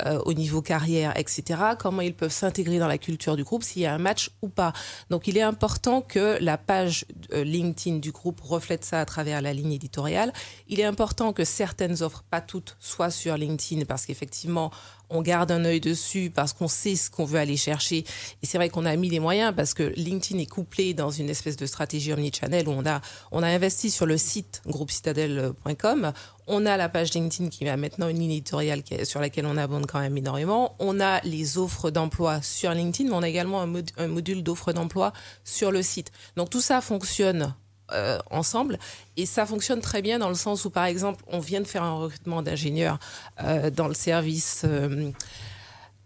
euh, 0.05 0.19
au 0.25 0.33
niveau 0.33 0.61
carrière, 0.61 1.17
etc. 1.17 1.59
Comment 1.79 2.01
ils 2.01 2.13
peuvent 2.13 2.31
s'intégrer 2.31 2.79
dans 2.79 2.87
la 2.87 2.97
culture 2.97 3.35
du 3.35 3.43
groupe, 3.43 3.63
s'il 3.63 3.81
y 3.81 3.85
a 3.85 3.93
un 3.93 3.97
match 3.97 4.31
ou 4.41 4.49
pas. 4.49 4.73
Donc 5.09 5.27
il 5.27 5.37
est 5.37 5.41
important 5.41 6.01
que 6.01 6.37
la 6.41 6.57
page 6.57 7.05
euh, 7.33 7.43
LinkedIn 7.43 7.97
du 7.97 8.11
groupe 8.11 8.41
reflète 8.41 8.85
ça 8.85 9.01
à 9.01 9.05
travers 9.05 9.41
la 9.41 9.53
ligne 9.53 9.71
éditoriale. 9.71 10.33
Il 10.67 10.79
est 10.79 10.85
important 10.85 11.33
que 11.33 11.43
certaines 11.43 12.03
offres, 12.03 12.23
pas 12.29 12.41
toutes, 12.41 12.77
soient 12.79 13.11
sur 13.11 13.37
LinkedIn 13.37 13.85
parce 13.85 14.05
qu'effectivement, 14.05 14.71
on 15.09 15.21
garde 15.21 15.51
un 15.51 15.63
œil 15.65 15.79
dessus 15.79 16.31
parce 16.33 16.53
qu'on 16.53 16.67
sait 16.67 16.95
ce 16.95 17.09
qu'on 17.09 17.25
veut 17.25 17.39
aller 17.39 17.57
chercher. 17.57 18.03
Et 18.41 18.45
c'est 18.45 18.57
vrai 18.57 18.69
qu'on 18.69 18.85
a 18.85 18.95
mis 18.95 19.09
les 19.09 19.19
moyens 19.19 19.53
parce 19.55 19.73
que 19.73 19.93
LinkedIn 19.95 20.39
est 20.41 20.49
couplé 20.49 20.93
dans 20.93 21.11
une 21.11 21.29
espèce 21.29 21.57
de 21.57 21.65
stratégie 21.65 22.13
omnichannel 22.13 22.67
où 22.67 22.71
on 22.71 22.85
a, 22.85 23.01
on 23.31 23.43
a 23.43 23.47
investi 23.47 23.89
sur 23.89 24.05
le 24.05 24.17
site 24.17 24.61
groupecitadel.com. 24.65 26.13
On 26.47 26.65
a 26.65 26.77
la 26.77 26.89
page 26.89 27.13
LinkedIn 27.13 27.49
qui 27.49 27.67
a 27.67 27.75
maintenant 27.75 28.07
une 28.07 28.19
ligne 28.19 28.31
éditoriale 28.31 28.81
sur 29.03 29.19
laquelle 29.19 29.45
on 29.45 29.57
abonde 29.57 29.85
quand 29.85 29.99
même 29.99 30.17
énormément. 30.17 30.75
On 30.79 30.99
a 30.99 31.21
les 31.21 31.57
offres 31.57 31.89
d'emploi 31.89 32.41
sur 32.41 32.71
LinkedIn, 32.71 33.09
mais 33.09 33.15
on 33.15 33.23
a 33.23 33.29
également 33.29 33.61
un, 33.61 33.73
un 33.97 34.07
module 34.07 34.43
d'offres 34.43 34.71
d'emploi 34.71 35.13
sur 35.43 35.71
le 35.71 35.81
site. 35.81 36.11
Donc 36.35 36.49
tout 36.49 36.61
ça 36.61 36.81
fonctionne 36.81 37.53
euh, 37.93 38.19
ensemble. 38.31 38.79
Et 39.15 39.25
ça 39.25 39.45
fonctionne 39.45 39.79
très 39.79 40.01
bien 40.01 40.19
dans 40.19 40.27
le 40.27 40.35
sens 40.35 40.65
où, 40.65 40.69
par 40.69 40.85
exemple, 40.85 41.23
on 41.27 41.39
vient 41.39 41.61
de 41.61 41.67
faire 41.67 41.83
un 41.83 41.93
recrutement 41.93 42.41
d'ingénieurs 42.41 42.99
euh, 43.41 43.69
dans 43.69 43.87
le 43.87 43.93
service 43.93 44.63
euh, 44.65 45.11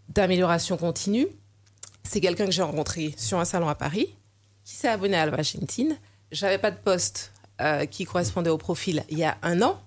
d'amélioration 0.08 0.76
continue. 0.76 1.26
C'est 2.04 2.20
quelqu'un 2.20 2.46
que 2.46 2.52
j'ai 2.52 2.62
rencontré 2.62 3.14
sur 3.16 3.40
un 3.40 3.44
salon 3.44 3.68
à 3.68 3.74
Paris, 3.74 4.14
qui 4.64 4.74
s'est 4.74 4.88
abonné 4.88 5.16
à 5.16 5.26
la 5.26 5.36
LinkedIn. 5.36 5.94
J'avais 6.30 6.58
pas 6.58 6.70
de 6.70 6.76
poste 6.76 7.32
qui 7.90 8.06
correspondait 8.06 8.50
au 8.50 8.58
profil 8.58 9.04
il 9.08 9.18
y 9.18 9.24
a 9.24 9.38
un 9.42 9.62
an, 9.62 9.80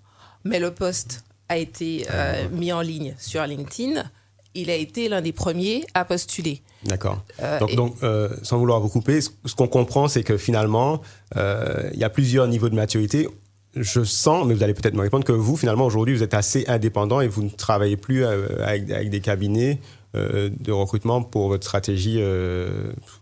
mais 0.46 0.60
le 0.60 0.74
poste 0.74 1.26
a 1.50 1.58
été 1.58 2.08
mis 2.52 2.72
en 2.72 2.80
ligne 2.80 3.16
sur 3.20 3.46
LinkedIn. 3.46 4.10
Il 4.54 4.70
a 4.70 4.76
été 4.76 5.10
l'un 5.10 5.22
des 5.22 5.34
premiers 5.34 5.86
à 5.94 6.06
postuler. 6.06 6.62
D'accord. 6.86 7.24
Euh, 7.42 7.60
donc, 7.60 7.76
donc 7.76 7.96
euh, 8.04 8.30
sans 8.44 8.58
vouloir 8.58 8.80
vous 8.80 8.90
couper, 8.90 9.20
ce, 9.22 9.56
qu'on 9.56 9.68
comprend, 9.68 10.08
c'est 10.08 10.24
que 10.24 10.38
finalement, 10.38 11.02
euh, 11.36 11.90
il 11.94 12.00
y 12.00 12.04
a 12.04 12.10
plusieurs 12.10 12.48
niveaux 12.48 12.70
de 12.70 12.76
maturité. 12.76 13.28
Je 13.76 14.04
sens, 14.04 14.46
mais 14.46 14.54
vous 14.54 14.64
allez 14.64 14.74
peut-être 14.74 14.94
me 14.94 15.02
répondre, 15.02 15.26
que 15.26 15.34
vous, 15.34 15.58
finalement, 15.58 15.86
aujourd'hui, 15.86 16.16
vous 16.16 16.24
êtes 16.24 16.34
assez 16.34 16.66
indépendant 16.68 17.20
et 17.22 17.28
vous 17.28 17.44
ne 17.44 17.50
travaillez 17.50 17.98
plus 17.98 18.24
avec, 18.24 18.90
avec 18.90 19.10
des 19.10 19.20
cabinets 19.20 19.82
de 20.14 20.72
recrutement 20.72 21.22
pour 21.22 21.50
votre 21.50 21.66
stratégie, 21.66 22.24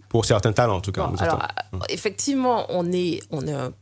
pour 0.09 0.25
certains 0.25 0.53
talents, 0.53 0.75
en 0.75 0.81
tout 0.81 0.91
cas. 0.91 1.09
alors, 1.17 1.47
effectivement, 1.89 2.67
on 2.69 2.91
est, 2.91 3.21
on 3.31 3.47
est 3.47 3.53
un 3.53 3.73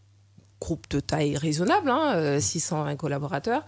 groupe 0.62 0.90
de 0.90 1.02
taille 1.02 1.36
raisonnable, 1.36 1.90
hein, 1.90 2.40
620 2.40 2.96
collaborateurs 2.96 3.66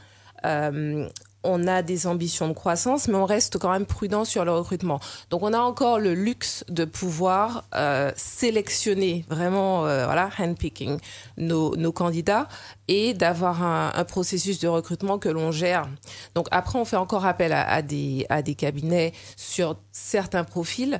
on 1.43 1.67
a 1.67 1.81
des 1.81 2.07
ambitions 2.07 2.47
de 2.47 2.53
croissance, 2.53 3.07
mais 3.07 3.15
on 3.15 3.25
reste 3.25 3.57
quand 3.57 3.71
même 3.71 3.85
prudent 3.85 4.25
sur 4.25 4.45
le 4.45 4.51
recrutement. 4.51 4.99
Donc 5.29 5.43
on 5.43 5.53
a 5.53 5.59
encore 5.59 5.99
le 5.99 6.13
luxe 6.13 6.63
de 6.69 6.85
pouvoir 6.85 7.65
euh, 7.75 8.11
sélectionner 8.15 9.25
vraiment, 9.29 9.85
euh, 9.85 10.05
voilà, 10.05 10.29
handpicking 10.39 10.99
nos, 11.37 11.91
candidats 11.91 12.47
et 12.87 13.13
d'avoir 13.13 13.61
un, 13.63 14.03
processus 14.05 14.59
de 14.59 14.67
recrutement 14.67 15.19
que 15.19 15.29
l'on 15.29 15.51
gère. 15.51 15.87
Donc 16.33 16.47
après, 16.51 16.79
on 16.79 16.85
fait 16.85 16.97
encore 16.97 17.25
appel 17.25 17.53
à, 17.53 17.81
des, 17.81 18.25
cabinets 18.57 19.13
sur 19.35 19.77
certains 19.91 20.43
profils, 20.43 20.99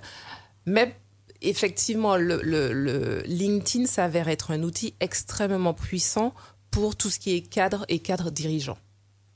mais 0.65 0.95
effectivement, 1.41 2.15
le 2.15 3.23
LinkedIn 3.25 3.85
s'avère 3.85 4.27
être 4.29 4.51
un 4.51 4.61
outil 4.63 4.93
extrêmement 4.99 5.73
puissant 5.73 6.33
pour 6.69 6.95
tout 6.95 7.09
ce 7.09 7.19
qui 7.19 7.35
est 7.35 7.41
cadre 7.41 7.85
et 7.89 7.99
cadre 7.99 8.31
dirigeant 8.31 8.77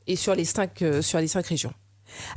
et 0.07 0.15
sur 0.15 0.35
les 0.35 0.45
cinq, 0.45 0.81
euh, 0.81 1.01
sur 1.01 1.19
les 1.19 1.27
cinq 1.27 1.47
régions. 1.47 1.73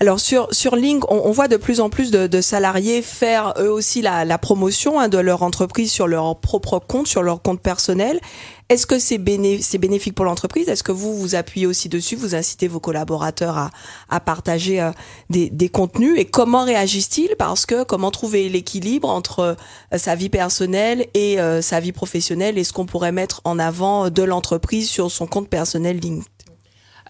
Alors 0.01 0.19
sur 0.19 0.53
sur 0.53 0.77
Link, 0.77 1.05
on, 1.11 1.31
voit 1.31 1.49
de 1.49 1.57
plus 1.57 1.81
en 1.81 1.91
plus 1.91 2.11
de, 2.11 2.41
salariés 2.41 3.03
faire 3.03 3.55
eux 3.59 3.71
aussi 3.71 4.03
la, 4.03 4.25
la 4.25 4.37
promotion 4.37 4.99
hein, 4.99 5.09
de 5.09 5.19
leur 5.19 5.43
entreprise 5.43 5.93
sur 5.93 6.09
leur 6.09 6.41
propre 6.41 6.81
compte, 6.81 7.07
sur 7.07 7.23
leur 7.23 7.41
compte 7.41 7.61
personnel. 7.61 8.21
Est-ce 8.69 8.87
que 8.87 8.99
c'est 8.99 9.19
bénéfique 9.19 10.15
pour 10.15 10.25
l'entreprise? 10.25 10.69
Est-ce 10.69 10.83
que 10.83 10.93
vous 10.93 11.17
vous 11.17 11.35
appuyez 11.35 11.67
aussi 11.67 11.89
dessus 11.89 12.15
Vous 12.17 12.35
incitez 12.35 12.69
vos 12.69 12.79
collaborateurs 12.79 13.59
à, 13.59 13.71
à 14.09 14.21
partager 14.21 14.81
euh, 14.81 14.91
des, 15.29 15.51
des, 15.51 15.69
contenus? 15.69 16.15
Et 16.19 16.25
comment 16.25 16.65
réagissent-ils? 16.65 17.35
Parce 17.37 17.67
que 17.67 17.83
comment 17.85 18.11
trouver 18.11 18.49
l'équilibre 18.49 19.09
entre 19.09 19.41
euh, 19.41 19.99
sa 19.99 20.15
vie 20.15 20.29
personnelle 20.29 21.07
et 21.15 21.39
sa 21.63 21.81
vie 21.81 21.93
professionnelle? 21.93 22.59
Et 22.59 22.65
ce 22.65 22.73
qu'on 22.73 22.87
pourrait 22.87 23.13
mettre 23.13 23.41
en 23.45 23.59
avant 23.59 24.11
de 24.11 24.23
l'entreprise 24.23 24.89
sur 24.89 25.11
son 25.11 25.27
compte 25.27 25.49
personnel 25.49 25.99
LinkedIn 25.99 26.25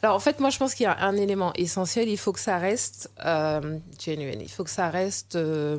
alors 0.03 0.17
en 0.17 0.21
fait, 0.21 0.41
moi 0.41 0.51
je 0.51 0.59
pense 0.59 0.75
qu'il 0.75 0.85
y 0.85 0.87
a 0.87 0.99
un 1.01 1.17
élément 1.17 1.53
essentiel, 1.55 2.09
il 2.09 2.17
faut 2.17 2.33
que 2.33 2.41
ça 2.41 2.59
reste 2.59 3.11
euh, 3.25 3.79
genuine, 4.03 4.41
il 4.41 4.51
faut 4.51 4.65
que 4.65 4.71
ça 4.71 4.89
reste 4.89 5.37
euh, 5.37 5.79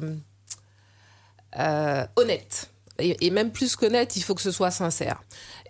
euh, 1.58 2.06
honnête. 2.16 2.70
Et, 3.00 3.32
même 3.32 3.52
plus 3.52 3.76
qu'honnête, 3.76 4.16
il 4.16 4.22
faut 4.22 4.36
que 4.36 4.44
ce 4.44 4.52
soit 4.52 4.70
sincère. 4.70 5.24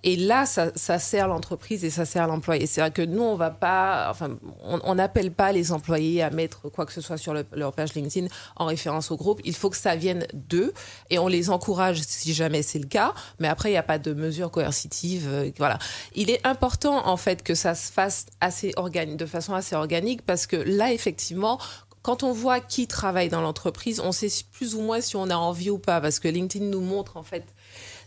Et 0.03 0.15
là, 0.15 0.45
ça, 0.45 0.99
sert 0.99 1.27
l'entreprise 1.27 1.85
et 1.85 1.89
ça 1.89 2.05
sert 2.05 2.27
l'employé. 2.27 2.65
C'est 2.65 2.81
vrai 2.81 2.91
que 2.91 3.01
nous, 3.01 3.21
on 3.21 3.35
va 3.35 3.51
pas, 3.51 4.07
enfin, 4.09 4.37
on 4.63 4.95
n'appelle 4.95 5.31
pas 5.31 5.51
les 5.51 5.71
employés 5.71 6.23
à 6.23 6.31
mettre 6.31 6.69
quoi 6.69 6.85
que 6.85 6.93
ce 6.93 7.01
soit 7.01 7.17
sur 7.17 7.35
leur 7.53 7.73
page 7.73 7.93
LinkedIn 7.93 8.27
en 8.55 8.65
référence 8.65 9.11
au 9.11 9.17
groupe. 9.17 9.41
Il 9.43 9.55
faut 9.55 9.69
que 9.69 9.77
ça 9.77 9.95
vienne 9.95 10.25
d'eux 10.33 10.73
et 11.09 11.19
on 11.19 11.27
les 11.27 11.49
encourage 11.49 12.01
si 12.01 12.33
jamais 12.33 12.63
c'est 12.63 12.79
le 12.79 12.87
cas. 12.87 13.13
Mais 13.39 13.47
après, 13.47 13.69
il 13.69 13.73
n'y 13.73 13.77
a 13.77 13.83
pas 13.83 13.99
de 13.99 14.13
mesures 14.13 14.49
coercitives. 14.49 15.27
Euh, 15.29 15.51
voilà. 15.57 15.77
Il 16.15 16.29
est 16.29 16.45
important, 16.47 17.07
en 17.07 17.17
fait, 17.17 17.43
que 17.43 17.53
ça 17.53 17.75
se 17.75 17.91
fasse 17.91 18.25
assez 18.39 18.73
organique, 18.77 19.17
de 19.17 19.25
façon 19.25 19.53
assez 19.53 19.75
organique 19.75 20.25
parce 20.25 20.47
que 20.47 20.55
là, 20.55 20.91
effectivement, 20.91 21.59
quand 22.01 22.23
on 22.23 22.31
voit 22.33 22.59
qui 22.59 22.87
travaille 22.87 23.29
dans 23.29 23.41
l'entreprise, 23.41 23.99
on 23.99 24.11
sait 24.11 24.29
plus 24.51 24.75
ou 24.75 24.81
moins 24.81 25.01
si 25.01 25.15
on 25.15 25.29
a 25.29 25.35
envie 25.35 25.69
ou 25.69 25.77
pas, 25.77 26.01
parce 26.01 26.19
que 26.19 26.27
LinkedIn 26.27 26.65
nous 26.65 26.81
montre 26.81 27.17
en 27.17 27.23
fait 27.23 27.45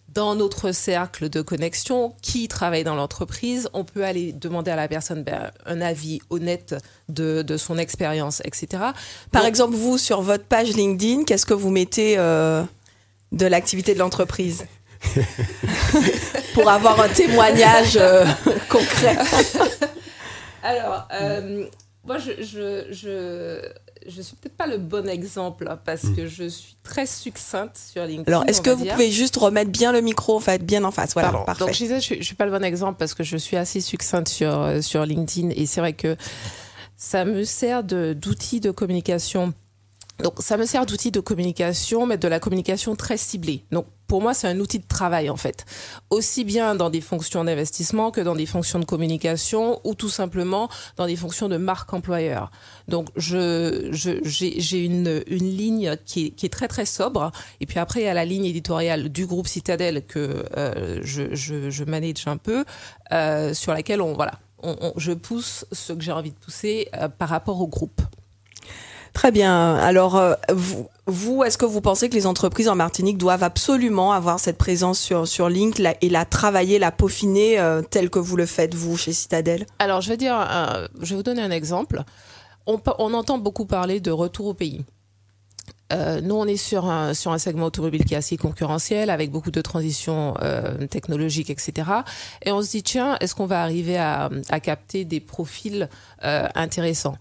dans 0.09 0.35
notre 0.35 0.73
cercle 0.73 1.29
de 1.29 1.43
connexion 1.43 2.15
qui 2.23 2.47
travaille 2.49 2.85
dans 2.85 2.95
l'entreprise. 2.95 3.69
On 3.73 3.85
peut 3.85 4.05
aller 4.05 4.33
demander 4.33 4.71
à 4.71 4.77
la 4.77 4.89
personne 4.89 5.25
ben, 5.25 5.51
un 5.67 5.81
avis 5.81 6.21
honnête 6.31 6.77
de, 7.09 7.45
son 7.57 7.79
expérience, 7.79 8.41
etc. 8.45 8.83
Par 9.33 9.45
exemple, 9.45 9.75
vous, 9.75 9.99
sur 9.99 10.23
votre 10.23 10.45
page 10.45 10.71
LinkedIn, 10.71 11.25
qu'est-ce 11.25 11.47
que 11.47 11.55
vous 11.55 11.71
mettez 11.71 12.15
euh, 12.19 12.63
de 13.33 13.47
l'activité 13.47 13.95
de 13.95 13.99
l'entreprise? 13.99 14.67
Pour 16.55 16.71
avoir 16.71 17.01
un 17.01 17.09
témoignage 17.09 17.97
euh, 18.01 18.25
concret. 18.69 19.19
Alors, 20.63 21.09
euh, 21.13 21.67
moi, 22.05 22.19
je, 22.19 22.43
je 22.43 22.93
je 22.93 23.61
suis 24.11 24.37
peut-être 24.37 24.57
pas 24.57 24.67
le 24.67 24.79
bon 24.79 25.09
exemple 25.09 25.67
hein, 25.69 25.79
parce 25.85 26.05
hmm. 26.05 26.17
que 26.17 26.27
je 26.27 26.45
suis 26.45 26.77
très 26.83 27.07
succincte 27.07 27.77
sur 27.77 28.05
LinkedIn. 28.05 28.25
Alors, 28.27 28.49
est-ce 28.49 28.61
que 28.61 28.71
vous 28.71 28.85
pouvez 28.85 29.11
juste 29.11 29.37
remettre 29.37 29.71
bien 29.71 29.93
le 29.93 30.01
micro, 30.01 30.37
en 30.37 30.41
fait, 30.41 30.65
bien 30.65 30.85
en 30.85 30.91
face 30.91 31.15
Voilà, 31.15 31.33
parfait. 31.33 31.65
Donc, 31.65 31.73
je 31.73 31.79
disais, 31.79 32.01
je, 32.01 32.23
suis 32.23 32.35
pas 32.35 32.47
le 32.47 32.51
bon 32.51 32.65
exemple 32.65 32.97
parce 32.99 33.15
que 33.15 33.23
je 33.25 33.37
suis 33.37 33.57
assez 33.57 33.81
succincte 33.81 34.29
sur, 34.29 34.61
euh, 34.61 34.81
sur 34.81 35.05
LinkedIn 35.05 35.51
et 35.51 35.67
c'est 35.67 35.81
vrai 35.81 35.93
que 35.93 36.17
ça 36.97 37.25
me 37.25 37.45
sert 37.45 37.85
d'outil 37.85 38.61
de, 38.61 38.69
de 38.69 38.73
communication 38.73 39.53
donc 40.23 40.35
ça 40.39 40.57
me 40.57 40.65
sert 40.65 40.87
d'outil 40.87 41.11
de 41.11 41.21
communication, 41.21 42.07
mais 42.07 42.17
de 42.17 42.29
la 42.29 42.39
communication 42.39 42.95
très 42.95 43.17
ciblée. 43.17 43.65
Donc 43.73 43.87
pour 44.07 44.21
moi, 44.23 44.35
c'est 44.35 44.49
un 44.49 44.59
outil 44.61 44.79
de 44.79 44.87
travail 44.87 45.31
en 45.31 45.37
fait, 45.37 45.65
aussi 46.11 46.45
bien 46.45 46.75
dans 46.75 46.91
des 46.91 47.01
fonctions 47.01 47.45
d'investissement 47.45 48.11
que 48.11 48.21
dans 48.21 48.35
des 48.35 48.47
fonctions 48.47 48.79
de 48.79 48.85
communication 48.85 49.81
ou 49.85 49.95
tout 49.95 50.09
simplement 50.09 50.69
dans 50.97 51.07
des 51.07 51.17
fonctions 51.17 51.49
de 51.49 51.57
marque 51.57 51.93
employeur. 51.93 52.51
Donc 52.89 53.09
je 53.17 53.89
j'ai 53.93 54.85
une, 54.85 55.23
une 55.27 55.49
ligne 55.49 55.97
qui 56.05 56.35
est, 56.43 56.53
très 56.53 56.69
très 56.69 56.85
sobre 56.85 57.33
et 57.61 57.67
puis 57.67 57.79
après 57.79 58.01
il 58.01 58.05
y 58.05 58.09
a 58.09 58.15
la 58.15 58.25
ligne 58.25 58.45
éditoriale 58.45 59.09
du 59.09 59.27
groupe 59.27 59.49
Citadel 59.49 60.05
que 60.07 60.45
euh, 60.57 61.01
je, 61.03 61.35
je, 61.35 61.85
manage 61.85 62.27
un 62.27 62.37
peu 62.37 62.65
euh, 63.13 63.55
sur 63.55 63.73
laquelle 63.73 64.01
on 64.01 64.13
voilà 64.15 64.39
je 64.97 65.13
pousse 65.13 65.67
ce 65.73 65.93
que 65.93 66.01
j'ai 66.01 66.13
envie 66.13 66.31
de 66.31 66.37
pousser 66.37 66.89
euh, 66.97 67.09
par 67.09 67.29
rapport 67.29 67.61
au 67.61 67.67
groupe. 67.67 68.01
Très 69.15 69.31
bien. 69.31 69.77
Alors, 69.77 70.17
euh, 70.17 70.35
vous, 70.53 70.89
vous 71.07 71.45
est-ce 71.45 71.57
que 71.57 71.65
vous 71.65 71.81
pensez 71.81 72.11
que 72.11 72.15
les 72.15 72.27
entreprises 72.27 72.69
en 72.69 72.75
Martinique 72.75 73.17
doivent 73.17 73.45
absolument 73.45 74.13
avoir 74.13 74.41
cette 74.41 74.59
présence 74.59 74.99
sur, 74.99 75.27
sur 75.27 75.49
Link 75.49 75.81
et 76.01 76.09
la 76.11 76.25
travailler, 76.25 76.79
la 76.79 76.91
peaufiner 76.91 77.59
euh, 77.59 77.81
telle 77.81 78.11
que 78.11 78.19
vous 78.19 78.37
le 78.37 78.45
faites, 78.45 78.75
vous, 78.75 78.97
chez 78.97 79.13
Citadel? 79.13 79.67
Alors, 79.79 80.01
je 80.01 80.11
vais 80.11 80.17
dire, 80.17 80.37
euh, 80.37 80.89
je 81.01 81.11
vais 81.11 81.17
vous 81.17 81.23
donner 81.23 81.43
un 81.43 81.53
exemple. 81.53 82.03
On, 82.67 82.81
on, 82.99 83.15
entend 83.15 83.39
beaucoup 83.39 83.67
parler 83.67 84.01
de 84.01 84.11
retour 84.11 84.47
au 84.47 84.55
pays. 84.55 84.85
Euh, 85.93 86.21
nous, 86.21 86.35
on 86.35 86.47
est 86.47 86.57
sur 86.57 86.87
un, 86.87 87.15
sur 87.15 87.31
un 87.31 87.39
segment 87.39 87.67
automobile 87.67 88.05
qui 88.05 88.15
est 88.15 88.17
assez 88.17 88.37
concurrentiel, 88.37 89.11
avec 89.11 89.31
beaucoup 89.31 89.51
de 89.51 89.61
transitions 89.61 90.35
euh, 90.43 90.87
technologiques, 90.87 91.51
etc. 91.51 91.89
Et 92.43 92.51
on 92.51 92.63
se 92.63 92.71
dit, 92.71 92.83
tiens, 92.83 93.17
est-ce 93.21 93.35
qu'on 93.35 93.47
va 93.47 93.63
arriver 93.63 93.97
à, 93.97 94.29
à 94.49 94.61
capter 94.61 95.05
des 95.05 95.21
profils 95.21 95.89
euh, 96.25 96.49
intéressants? 96.55 97.17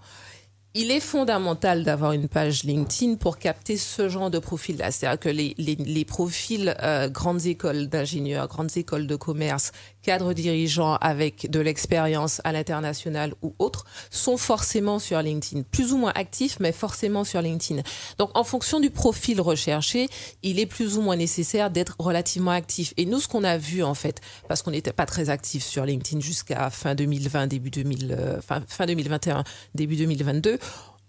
Il 0.75 0.89
est 0.89 0.99
fondamental 0.99 1.83
d'avoir 1.83 2.13
une 2.13 2.27
page 2.27 2.63
LinkedIn 2.63 3.15
pour 3.15 3.37
capter 3.37 3.77
ce 3.77 4.09
genre 4.09 4.31
de 4.31 4.39
profil-là. 4.39 4.89
C'est-à-dire 4.91 5.19
que 5.19 5.29
les, 5.29 5.53
les, 5.59 5.75
les 5.75 6.05
profils 6.05 6.75
euh, 6.81 7.09
grandes 7.09 7.45
écoles 7.45 7.87
d'ingénieurs, 7.87 8.47
grandes 8.47 8.75
écoles 8.75 9.05
de 9.05 9.15
commerce, 9.15 9.71
cadres 10.03 10.33
dirigeants 10.33 10.95
avec 10.97 11.49
de 11.49 11.59
l'expérience 11.59 12.41
à 12.43 12.51
l'international 12.51 13.33
ou 13.41 13.55
autres 13.57 13.85
sont 14.11 14.37
forcément 14.37 14.99
sur 14.99 15.21
LinkedIn. 15.21 15.63
Plus 15.63 15.93
ou 15.93 15.97
moins 15.97 16.11
actifs, 16.13 16.59
mais 16.59 16.71
forcément 16.71 17.23
sur 17.23 17.41
LinkedIn. 17.41 17.81
Donc, 18.19 18.29
en 18.37 18.43
fonction 18.43 18.79
du 18.79 18.91
profil 18.91 19.41
recherché, 19.41 20.09
il 20.43 20.59
est 20.59 20.65
plus 20.65 20.97
ou 20.97 21.01
moins 21.01 21.15
nécessaire 21.15 21.71
d'être 21.71 21.95
relativement 21.97 22.51
actif. 22.51 22.93
Et 22.97 23.05
nous, 23.05 23.19
ce 23.19 23.27
qu'on 23.27 23.43
a 23.43 23.57
vu, 23.57 23.81
en 23.81 23.95
fait, 23.95 24.21
parce 24.47 24.61
qu'on 24.61 24.71
n'était 24.71 24.93
pas 24.93 25.05
très 25.05 25.29
actifs 25.29 25.63
sur 25.63 25.85
LinkedIn 25.85 26.21
jusqu'à 26.21 26.69
fin 26.69 26.93
2020, 26.93 27.47
début 27.47 27.71
2000, 27.71 28.15
euh, 28.19 28.41
fin 28.41 28.85
2021, 28.85 29.43
début 29.73 29.95
2022, 29.95 30.59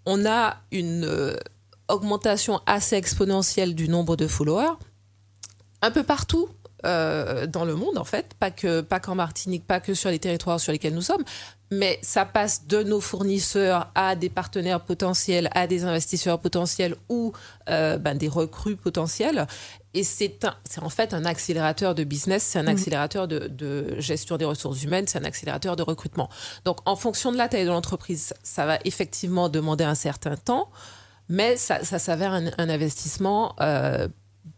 on 0.07 0.25
a 0.25 0.59
une 0.71 1.05
euh, 1.05 1.37
augmentation 1.89 2.61
assez 2.67 2.97
exponentielle 2.97 3.75
du 3.75 3.89
nombre 3.89 4.17
de 4.17 4.27
followers 4.27 4.77
un 5.83 5.91
peu 5.91 6.03
partout 6.03 6.49
euh, 6.85 7.47
dans 7.47 7.65
le 7.65 7.75
monde 7.75 7.99
en 7.99 8.05
fait, 8.05 8.35
pas 8.35 8.51
que 8.51 8.81
pas 8.81 9.01
qu'en 9.01 9.15
Martinique, 9.15 9.67
pas 9.67 9.81
que 9.81 9.95
sur 9.95 10.11
les 10.11 10.19
territoires 10.19 10.61
sur 10.61 10.73
lesquels 10.73 10.95
nous 10.95 11.03
sommes, 11.03 11.25
mais 11.71 11.99
ça 12.03 12.25
passe 12.25 12.67
de 12.67 12.83
nos 12.83 13.01
fournisseurs 13.01 13.91
à 13.95 14.17
des 14.17 14.29
partenaires 14.29 14.81
potentiels, 14.81 15.49
à 15.53 15.67
des 15.67 15.85
investisseurs 15.85 16.41
potentiels 16.41 16.97
ou 17.09 17.33
euh, 17.69 17.99
ben, 17.99 18.17
des 18.17 18.29
recrues 18.29 18.77
potentielles. 18.77 19.47
Et 19.93 20.03
c'est 20.03 20.45
en 20.81 20.89
fait 20.89 21.15
un 21.15 21.25
accélérateur 21.25 21.95
de 21.95 22.05
business, 22.05 22.43
c'est 22.43 22.59
un 22.59 22.65
mmh. 22.65 22.69
accélérateur 22.69 23.29
de, 23.29 23.47
de, 23.47 23.95
gestion 24.01 24.37
des 24.37 24.45
ressources 24.45 24.83
humaines, 24.83 25.07
c'est 25.07 25.19
un 25.19 25.25
accélérateur 25.25 25.77
de 25.77 25.83
recrutement. 25.83 26.29
Donc, 26.65 26.79
en 26.85 26.97
fonction 26.97 27.31
de 27.31 27.37
la 27.37 27.49
taille 27.49 27.65
de 27.65 27.71
l'entreprise, 27.71 28.35
ça 28.43 28.67
va 28.67 28.79
effectivement 28.85 29.49
demander 29.49 29.85
un 29.85 29.95
certain 29.95 30.37
temps, 30.37 30.71
mais 31.29 31.57
ça, 31.57 31.85
ça 31.85 31.99
s'avère 31.99 32.33
un, 32.33 32.47
un, 32.59 32.69
investissement 32.69 33.55
euh, 33.61 34.09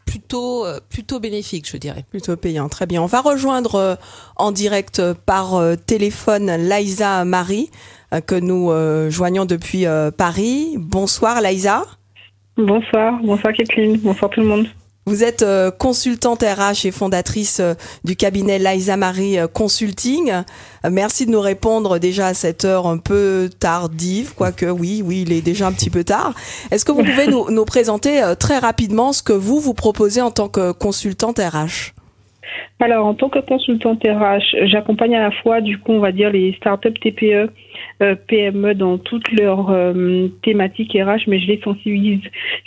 plutôt 0.07 0.65
euh, 0.65 0.81
plutôt 0.89 1.21
bénéfique, 1.21 1.69
je 1.71 1.77
dirais. 1.77 2.05
Plutôt 2.09 2.37
payant, 2.37 2.69
très 2.69 2.87
bien. 2.87 3.03
On 3.03 3.07
va 3.07 3.21
rejoindre 3.21 3.75
euh, 3.75 3.95
en 4.37 4.53
direct 4.53 5.01
euh, 5.01 5.15
par 5.27 5.61
téléphone 5.87 6.47
Laïsa 6.47 7.25
Marie 7.25 7.71
que 8.27 8.37
nous 8.37 8.71
joignons 9.11 9.45
depuis 9.45 9.85
Paris. 10.17 10.77
Bonsoir 10.79 11.41
Laïsa. 11.41 11.83
Bonsoir, 12.57 13.19
bonsoir 13.23 13.53
Kathleen, 13.53 13.99
bonsoir 13.99 14.31
tout 14.31 14.41
le 14.41 14.47
monde. 14.47 14.67
Vous 15.09 15.23
êtes 15.23 15.43
euh, 15.43 15.71
consultante 15.71 16.43
RH 16.43 16.85
et 16.85 16.91
fondatrice 16.91 17.61
euh, 17.61 17.75
du 18.03 18.17
cabinet 18.17 18.59
Liza 18.59 18.97
Marie 18.97 19.39
euh, 19.39 19.47
Consulting. 19.47 20.33
merci 20.91 21.27
de 21.27 21.31
nous 21.31 21.41
répondre 21.41 22.01
déjà 22.01 22.27
à 22.27 22.35
cette 22.35 22.65
heure 22.65 22.89
un 22.89 22.99
peu 22.99 23.49
tardive, 23.61 24.35
quoique 24.35 24.67
oui, 24.67 25.05
oui, 25.07 25.23
il 25.25 25.33
est 25.33 25.43
déjà 25.43 25.69
un 25.69 25.73
petit 25.73 25.91
peu 25.91 26.03
tard. 26.03 26.35
Est-ce 26.73 26.85
que 26.85 26.91
vous 26.91 27.05
pouvez 27.05 27.27
nous, 27.31 27.49
nous, 27.53 27.65
présenter 27.65 28.21
très 28.41 28.59
rapidement 28.59 29.13
ce 29.13 29.23
que 29.23 29.33
vous 29.33 29.61
vous 29.61 29.75
proposez 29.75 30.23
en 30.23 30.33
tant 30.33 30.49
que 30.49 30.73
consultante 30.73 31.39
RH 31.39 31.96
alors, 32.79 33.07
en 33.07 33.15
tant 33.15 33.29
que 33.29 33.38
consultante 33.38 34.03
RH, 34.03 34.67
j'accompagne 34.67 35.17
à 35.17 35.23
la 35.23 35.31
fois, 35.31 35.61
du 35.61 35.79
coup, 35.79 35.93
on 35.93 36.00
va 36.00 36.12
dire 36.12 36.31
les 36.31 36.53
startups 36.55 36.93
TPE, 36.93 37.50
euh, 38.03 38.15
PME 38.29 38.75
dans 38.75 38.99
toutes 38.99 39.33
leurs 39.33 39.71
euh, 39.71 40.29
thématiques 40.43 40.93
RH, 40.93 41.26
mais 41.26 41.41
je 41.41 41.47
les 41.47 41.61
sensibilise 41.62 42.21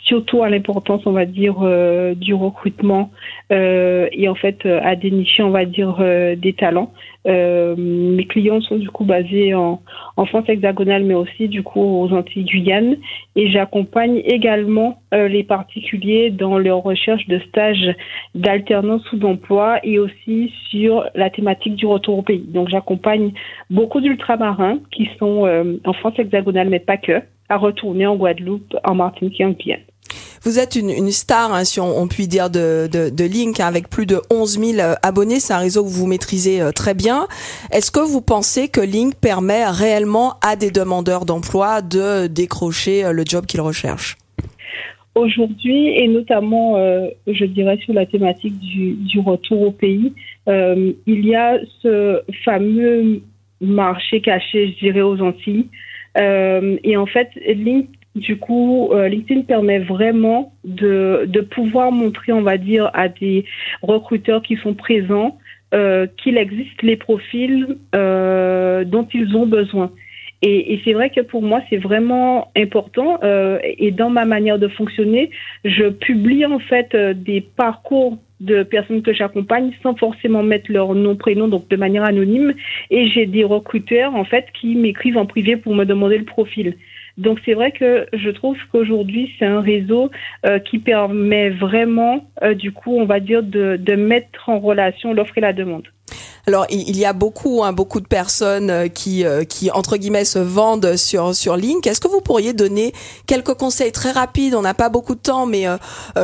surtout 0.03 0.41
à 0.41 0.49
l'importance, 0.49 1.03
on 1.05 1.11
va 1.11 1.25
dire, 1.25 1.57
euh, 1.61 2.15
du 2.15 2.33
recrutement 2.33 3.11
et 3.51 4.27
en 4.29 4.35
fait 4.35 4.63
à 4.67 4.95
dénicher, 4.95 5.41
on 5.41 5.49
va 5.49 5.65
dire, 5.65 5.97
des 6.37 6.53
talents. 6.53 6.93
Euh, 7.27 7.75
mes 7.77 8.25
clients 8.25 8.61
sont 8.61 8.77
du 8.77 8.89
coup 8.89 9.03
basés 9.03 9.53
en, 9.53 9.81
en, 10.15 10.25
France 10.25 10.47
hexagonale, 10.47 11.03
mais 11.03 11.15
aussi 11.15 11.49
du 11.49 11.63
coup 11.63 11.81
aux 11.81 12.13
Antilles 12.13 12.45
Guyane. 12.45 12.97
Et 13.35 13.49
j'accompagne 13.51 14.21
également 14.25 15.01
euh, 15.13 15.27
les 15.27 15.43
particuliers 15.43 16.29
dans 16.29 16.57
leur 16.57 16.81
recherche 16.83 17.27
de 17.27 17.39
stages 17.39 17.93
d'alternance 18.35 19.11
ou 19.11 19.17
d'emploi 19.17 19.79
et 19.83 19.99
aussi 19.99 20.53
sur 20.69 21.05
la 21.15 21.29
thématique 21.29 21.75
du 21.75 21.85
retour 21.85 22.19
au 22.19 22.21
pays. 22.21 22.45
Donc 22.47 22.69
j'accompagne 22.69 23.33
beaucoup 23.69 23.99
d'ultramarins 23.99 24.79
qui 24.91 25.09
sont 25.19 25.45
euh, 25.45 25.77
en 25.85 25.93
France 25.93 26.17
hexagonale, 26.17 26.69
mais 26.69 26.79
pas 26.79 26.97
que, 26.97 27.21
à 27.49 27.57
retourner 27.57 28.07
en 28.07 28.15
Guadeloupe, 28.15 28.75
en 28.85 28.95
Martinique 28.95 29.41
et 29.41 29.45
en 29.45 29.51
Guyane. 29.51 29.88
Vous 30.43 30.57
êtes 30.57 30.75
une, 30.75 31.11
star, 31.11 31.53
hein, 31.53 31.63
si 31.63 31.79
on, 31.79 32.01
on, 32.01 32.07
peut 32.07 32.25
dire, 32.27 32.49
de, 32.49 32.87
de, 32.87 33.23
Link, 33.25 33.59
hein, 33.59 33.67
avec 33.67 33.89
plus 33.89 34.05
de 34.05 34.21
11 34.31 34.59
000 34.59 34.79
euh, 34.79 34.95
abonnés. 35.03 35.39
C'est 35.39 35.53
un 35.53 35.59
réseau 35.59 35.83
que 35.83 35.89
vous 35.89 36.07
maîtrisez 36.07 36.61
euh, 36.61 36.71
très 36.71 36.93
bien. 36.93 37.27
Est-ce 37.71 37.91
que 37.91 37.99
vous 37.99 38.21
pensez 38.21 38.69
que 38.69 38.81
Link 38.81 39.15
permet 39.15 39.65
réellement 39.65 40.35
à 40.41 40.55
des 40.55 40.71
demandeurs 40.71 41.25
d'emploi 41.25 41.81
de 41.81 42.27
décrocher 42.27 43.03
euh, 43.03 43.11
le 43.11 43.23
job 43.25 43.45
qu'ils 43.45 43.61
recherchent? 43.61 44.17
Aujourd'hui, 45.15 45.89
et 45.89 46.07
notamment, 46.07 46.77
je 47.27 47.43
dirais, 47.43 47.77
sur 47.83 47.93
la 47.93 48.05
thématique 48.05 48.57
du, 48.59 49.19
retour 49.19 49.63
au 49.63 49.71
pays, 49.71 50.13
il 50.47 51.25
y 51.25 51.35
a 51.35 51.57
ce 51.81 52.21
fameux 52.45 53.21
marché 53.59 54.21
caché, 54.21 54.71
je 54.71 54.85
dirais, 54.85 55.01
aux 55.01 55.19
Antilles. 55.19 55.67
Et 56.15 56.95
en 56.95 57.05
fait, 57.05 57.27
Link 57.47 57.89
du 58.19 58.37
coup, 58.37 58.89
euh, 58.91 59.07
LinkedIn 59.07 59.41
permet 59.41 59.79
vraiment 59.79 60.53
de, 60.63 61.25
de 61.27 61.41
pouvoir 61.41 61.91
montrer, 61.91 62.31
on 62.31 62.41
va 62.41 62.57
dire, 62.57 62.89
à 62.93 63.07
des 63.09 63.45
recruteurs 63.81 64.41
qui 64.41 64.55
sont 64.57 64.73
présents 64.73 65.37
euh, 65.73 66.07
qu'il 66.17 66.37
existe 66.37 66.81
les 66.81 66.97
profils 66.97 67.77
euh, 67.95 68.83
dont 68.83 69.07
ils 69.13 69.35
ont 69.35 69.45
besoin. 69.45 69.91
Et, 70.41 70.73
et 70.73 70.81
c'est 70.85 70.93
vrai 70.93 71.09
que 71.09 71.21
pour 71.21 71.41
moi, 71.41 71.61
c'est 71.69 71.77
vraiment 71.77 72.49
important. 72.55 73.19
Euh, 73.23 73.59
et 73.63 73.91
dans 73.91 74.09
ma 74.09 74.25
manière 74.25 74.57
de 74.57 74.67
fonctionner, 74.67 75.31
je 75.65 75.89
publie 75.89 76.45
en 76.45 76.59
fait 76.59 76.95
euh, 76.95 77.13
des 77.13 77.41
parcours 77.41 78.17
de 78.39 78.63
personnes 78.63 79.01
que 79.01 79.13
j'accompagne 79.13 79.71
sans 79.83 79.95
forcément 79.95 80.43
mettre 80.43 80.71
leur 80.71 80.95
nom, 80.95 81.15
prénom, 81.17 81.49
donc 81.49 81.67
de 81.67 81.75
manière 81.75 82.03
anonyme. 82.03 82.53
Et 82.89 83.07
j'ai 83.07 83.25
des 83.25 83.43
recruteurs 83.43 84.15
en 84.15 84.23
fait 84.23 84.45
qui 84.59 84.75
m'écrivent 84.75 85.17
en 85.17 85.25
privé 85.25 85.57
pour 85.57 85.75
me 85.75 85.83
demander 85.83 86.17
le 86.17 86.25
profil. 86.25 86.77
Donc 87.19 87.39
c'est 87.45 87.53
vrai 87.53 87.73
que 87.73 88.07
je 88.13 88.29
trouve 88.29 88.55
qu'aujourd'hui 88.71 89.29
c'est 89.37 89.45
un 89.45 89.59
réseau 89.59 90.09
euh, 90.45 90.57
qui 90.59 90.79
permet 90.79 91.49
vraiment, 91.49 92.25
euh, 92.41 92.53
du 92.53 92.71
coup, 92.71 92.95
on 92.97 93.05
va 93.05 93.19
dire, 93.19 93.43
de, 93.43 93.77
mettre 93.95 94.47
en 94.47 94.59
relation 94.59 95.13
l'offre 95.13 95.37
et 95.37 95.41
la 95.41 95.51
demande. 95.51 95.83
Alors 96.47 96.65
il 96.69 96.97
y 96.97 97.03
a 97.03 97.11
beaucoup, 97.11 97.61
hein, 97.63 97.73
beaucoup 97.73 97.99
de 97.99 98.07
personnes 98.07 98.69
euh, 98.69 98.87
qui, 98.87 99.25
qui 99.49 99.69
entre 99.69 99.97
guillemets 99.97 100.23
se 100.23 100.39
vendent 100.39 100.95
sur 100.95 101.35
sur 101.35 101.57
Link. 101.57 101.85
Est-ce 101.85 101.99
que 101.99 102.07
vous 102.07 102.21
pourriez 102.21 102.53
donner 102.53 102.93
quelques 103.27 103.53
conseils 103.53 103.91
très 103.91 104.11
rapides? 104.11 104.55
On 104.55 104.61
n'a 104.61 104.73
pas 104.73 104.89
beaucoup 104.89 105.15
de 105.15 105.19
temps, 105.19 105.45
mais 105.45 105.65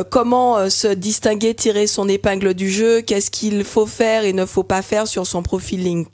comment 0.10 0.70
se 0.70 0.88
distinguer, 0.88 1.54
tirer 1.54 1.88
son 1.88 2.08
épingle 2.08 2.54
du 2.54 2.70
jeu? 2.70 3.02
Qu'est-ce 3.02 3.30
qu'il 3.30 3.66
faut 3.66 3.86
faire 3.86 4.24
et 4.24 4.32
ne 4.32 4.46
faut 4.46 4.64
pas 4.64 4.82
faire 4.82 5.08
sur 5.08 5.28
son 5.28 5.44
profil 5.44 5.84
Link? 5.84 6.08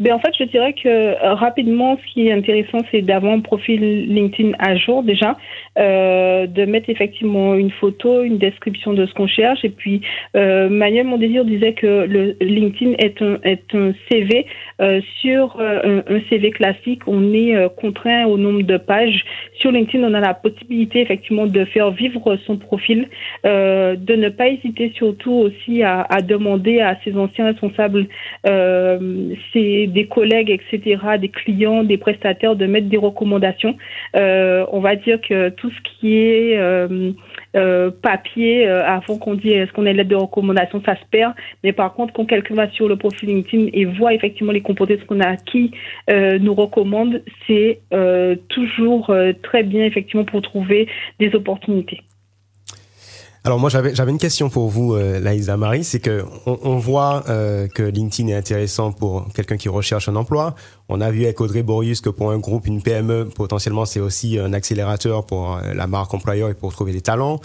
Ben, 0.00 0.14
en 0.14 0.18
fait, 0.18 0.32
je 0.38 0.44
dirais 0.44 0.72
que 0.72 0.88
euh, 0.88 1.34
rapidement, 1.34 1.98
ce 1.98 2.12
qui 2.12 2.26
est 2.26 2.32
intéressant, 2.32 2.78
c'est 2.90 3.02
d'avoir 3.02 3.34
un 3.34 3.40
profil 3.40 4.06
LinkedIn 4.06 4.52
à 4.58 4.74
jour 4.74 5.02
déjà, 5.02 5.36
euh, 5.78 6.46
de 6.46 6.64
mettre 6.64 6.88
effectivement 6.88 7.54
une 7.54 7.70
photo, 7.70 8.22
une 8.22 8.38
description 8.38 8.94
de 8.94 9.04
ce 9.04 9.12
qu'on 9.12 9.26
cherche. 9.26 9.62
Et 9.62 9.68
puis, 9.68 10.00
euh, 10.36 10.70
Manuel 10.70 11.06
Mon 11.06 11.18
Désir 11.18 11.44
disait 11.44 11.74
que 11.74 12.06
le 12.08 12.34
LinkedIn 12.40 12.92
est 12.98 13.20
un, 13.20 13.38
est 13.44 13.74
un 13.74 13.92
CV. 14.10 14.46
Euh, 14.80 15.02
sur 15.20 15.58
euh, 15.60 16.00
un, 16.08 16.20
CV 16.30 16.50
classique, 16.50 17.02
on 17.06 17.34
est 17.34 17.54
euh, 17.54 17.68
contraint 17.68 18.24
au 18.24 18.38
nombre 18.38 18.62
de 18.62 18.78
pages. 18.78 19.24
Sur 19.58 19.72
LinkedIn, 19.72 20.02
on 20.02 20.14
a 20.14 20.20
la 20.20 20.32
possibilité 20.32 21.02
effectivement 21.02 21.46
de 21.46 21.64
faire 21.66 21.90
vivre 21.90 22.36
son 22.46 22.56
profil, 22.56 23.08
de 23.44 24.14
ne 24.14 24.28
pas 24.30 24.48
hésiter 24.48 24.92
surtout 24.96 25.32
aussi 25.32 25.82
à, 25.82 26.00
à 26.02 26.22
demander 26.22 26.80
à 26.80 26.96
ses 27.04 27.14
anciens 27.16 27.46
responsables, 27.46 28.06
c'est 28.44 29.86
des 29.90 30.06
collègues, 30.06 30.50
etc., 30.50 31.00
des 31.20 31.28
clients, 31.28 31.84
des 31.84 31.98
prestataires, 31.98 32.56
de 32.56 32.66
mettre 32.66 32.88
des 32.88 32.96
recommandations. 32.96 33.76
Euh, 34.16 34.64
on 34.72 34.80
va 34.80 34.96
dire 34.96 35.20
que 35.20 35.50
tout 35.50 35.70
ce 35.70 35.80
qui 35.82 36.16
est 36.16 36.56
euh, 36.56 37.12
euh, 37.56 37.90
papier, 37.90 38.68
euh, 38.68 38.84
avant 38.84 39.18
qu'on 39.18 39.34
dise 39.34 39.52
est-ce 39.52 39.72
qu'on 39.72 39.86
a 39.86 39.90
une 39.90 39.96
lettre 39.96 40.10
de 40.10 40.16
recommandation, 40.16 40.82
ça 40.84 40.96
se 40.96 41.04
perd. 41.10 41.34
Mais 41.64 41.72
par 41.72 41.94
contre, 41.94 42.12
quand 42.12 42.24
quelqu'un 42.24 42.54
va 42.54 42.70
sur 42.70 42.88
le 42.88 42.96
profil 42.96 43.28
LinkedIn 43.28 43.68
et 43.72 43.84
voit 43.84 44.14
effectivement 44.14 44.52
les 44.52 44.60
compétences 44.60 45.04
qu'on 45.06 45.20
a 45.20 45.28
acquis, 45.28 45.72
euh, 46.10 46.38
nous 46.38 46.54
recommande, 46.54 47.22
c'est 47.46 47.80
toujours 48.48 49.12
très 49.42 49.62
bien 49.62 49.84
effectivement 49.84 50.24
pour 50.24 50.42
trouver 50.42 50.88
des 51.18 51.34
opportunités. 51.34 52.00
Alors 53.42 53.58
moi 53.58 53.70
j'avais 53.70 53.94
j'avais 53.94 54.10
une 54.10 54.18
question 54.18 54.50
pour 54.50 54.68
vous, 54.68 54.94
euh, 54.94 55.18
Laïsa 55.18 55.56
Marie, 55.56 55.82
c'est 55.82 55.98
que 55.98 56.24
on, 56.44 56.58
on 56.62 56.76
voit 56.76 57.24
euh, 57.30 57.68
que 57.68 57.82
LinkedIn 57.82 58.28
est 58.28 58.34
intéressant 58.34 58.92
pour 58.92 59.32
quelqu'un 59.32 59.56
qui 59.56 59.70
recherche 59.70 60.10
un 60.10 60.16
emploi. 60.16 60.54
On 60.90 61.00
a 61.00 61.10
vu 61.10 61.24
avec 61.24 61.40
Audrey 61.40 61.62
Borius 61.62 62.02
que 62.02 62.10
pour 62.10 62.32
un 62.32 62.38
groupe, 62.38 62.66
une 62.66 62.82
PME, 62.82 63.30
potentiellement 63.34 63.86
c'est 63.86 64.00
aussi 64.00 64.38
un 64.38 64.52
accélérateur 64.52 65.24
pour 65.24 65.56
euh, 65.56 65.72
la 65.72 65.86
marque 65.86 66.12
employeur 66.12 66.50
et 66.50 66.54
pour 66.54 66.70
trouver 66.72 66.92
des 66.92 67.00
talents. 67.00 67.40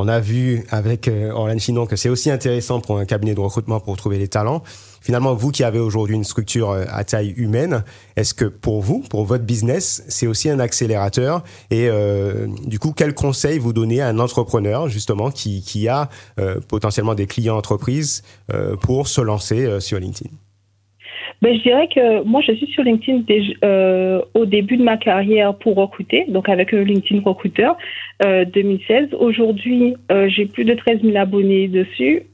On 0.00 0.06
a 0.06 0.20
vu 0.20 0.64
avec 0.70 1.08
euh, 1.08 1.32
Orlane 1.32 1.58
Chinon 1.58 1.84
que 1.86 1.96
c'est 1.96 2.08
aussi 2.08 2.30
intéressant 2.30 2.80
pour 2.80 2.98
un 2.98 3.04
cabinet 3.04 3.34
de 3.34 3.40
recrutement 3.40 3.80
pour 3.80 3.96
trouver 3.96 4.18
des 4.18 4.28
talents. 4.28 4.62
Finalement, 5.00 5.34
vous 5.34 5.50
qui 5.50 5.64
avez 5.64 5.78
aujourd'hui 5.78 6.16
une 6.16 6.24
structure 6.24 6.70
euh, 6.70 6.84
à 6.90 7.04
taille 7.04 7.34
humaine, 7.36 7.84
est-ce 8.16 8.34
que 8.34 8.44
pour 8.44 8.80
vous, 8.80 9.02
pour 9.10 9.24
votre 9.24 9.44
business, 9.44 10.04
c'est 10.08 10.26
aussi 10.26 10.50
un 10.50 10.60
accélérateur 10.60 11.42
Et 11.70 11.88
euh, 11.88 12.46
du 12.66 12.78
coup, 12.78 12.92
quel 12.96 13.14
conseil 13.14 13.58
vous 13.58 13.72
donnez 13.72 14.00
à 14.00 14.08
un 14.08 14.18
entrepreneur 14.18 14.88
justement 14.88 15.30
qui, 15.30 15.62
qui 15.62 15.88
a 15.88 16.08
euh, 16.38 16.56
potentiellement 16.68 17.14
des 17.14 17.26
clients 17.26 17.56
entreprises 17.56 18.22
pour 18.82 19.08
se 19.08 19.20
lancer 19.20 19.80
sur 19.80 19.98
LinkedIn? 19.98 20.30
Ben, 21.40 21.56
je 21.56 21.62
dirais 21.62 21.88
que 21.88 22.24
moi, 22.24 22.40
je 22.40 22.52
suis 22.52 22.66
sur 22.66 22.82
LinkedIn 22.82 23.22
au 24.34 24.46
début 24.46 24.76
de 24.76 24.82
ma 24.82 24.96
carrière 24.96 25.54
pour 25.54 25.76
recruter, 25.76 26.24
donc 26.28 26.48
avec 26.48 26.72
LinkedIn 26.72 27.22
recruteur 27.24 27.76
euh, 28.24 28.44
2016. 28.44 29.14
Aujourd'hui, 29.18 29.94
j'ai 30.28 30.46
plus 30.46 30.64
de 30.64 30.74
13 30.74 31.02
000 31.02 31.16
abonnés 31.16 31.68
dessus. 31.68 32.24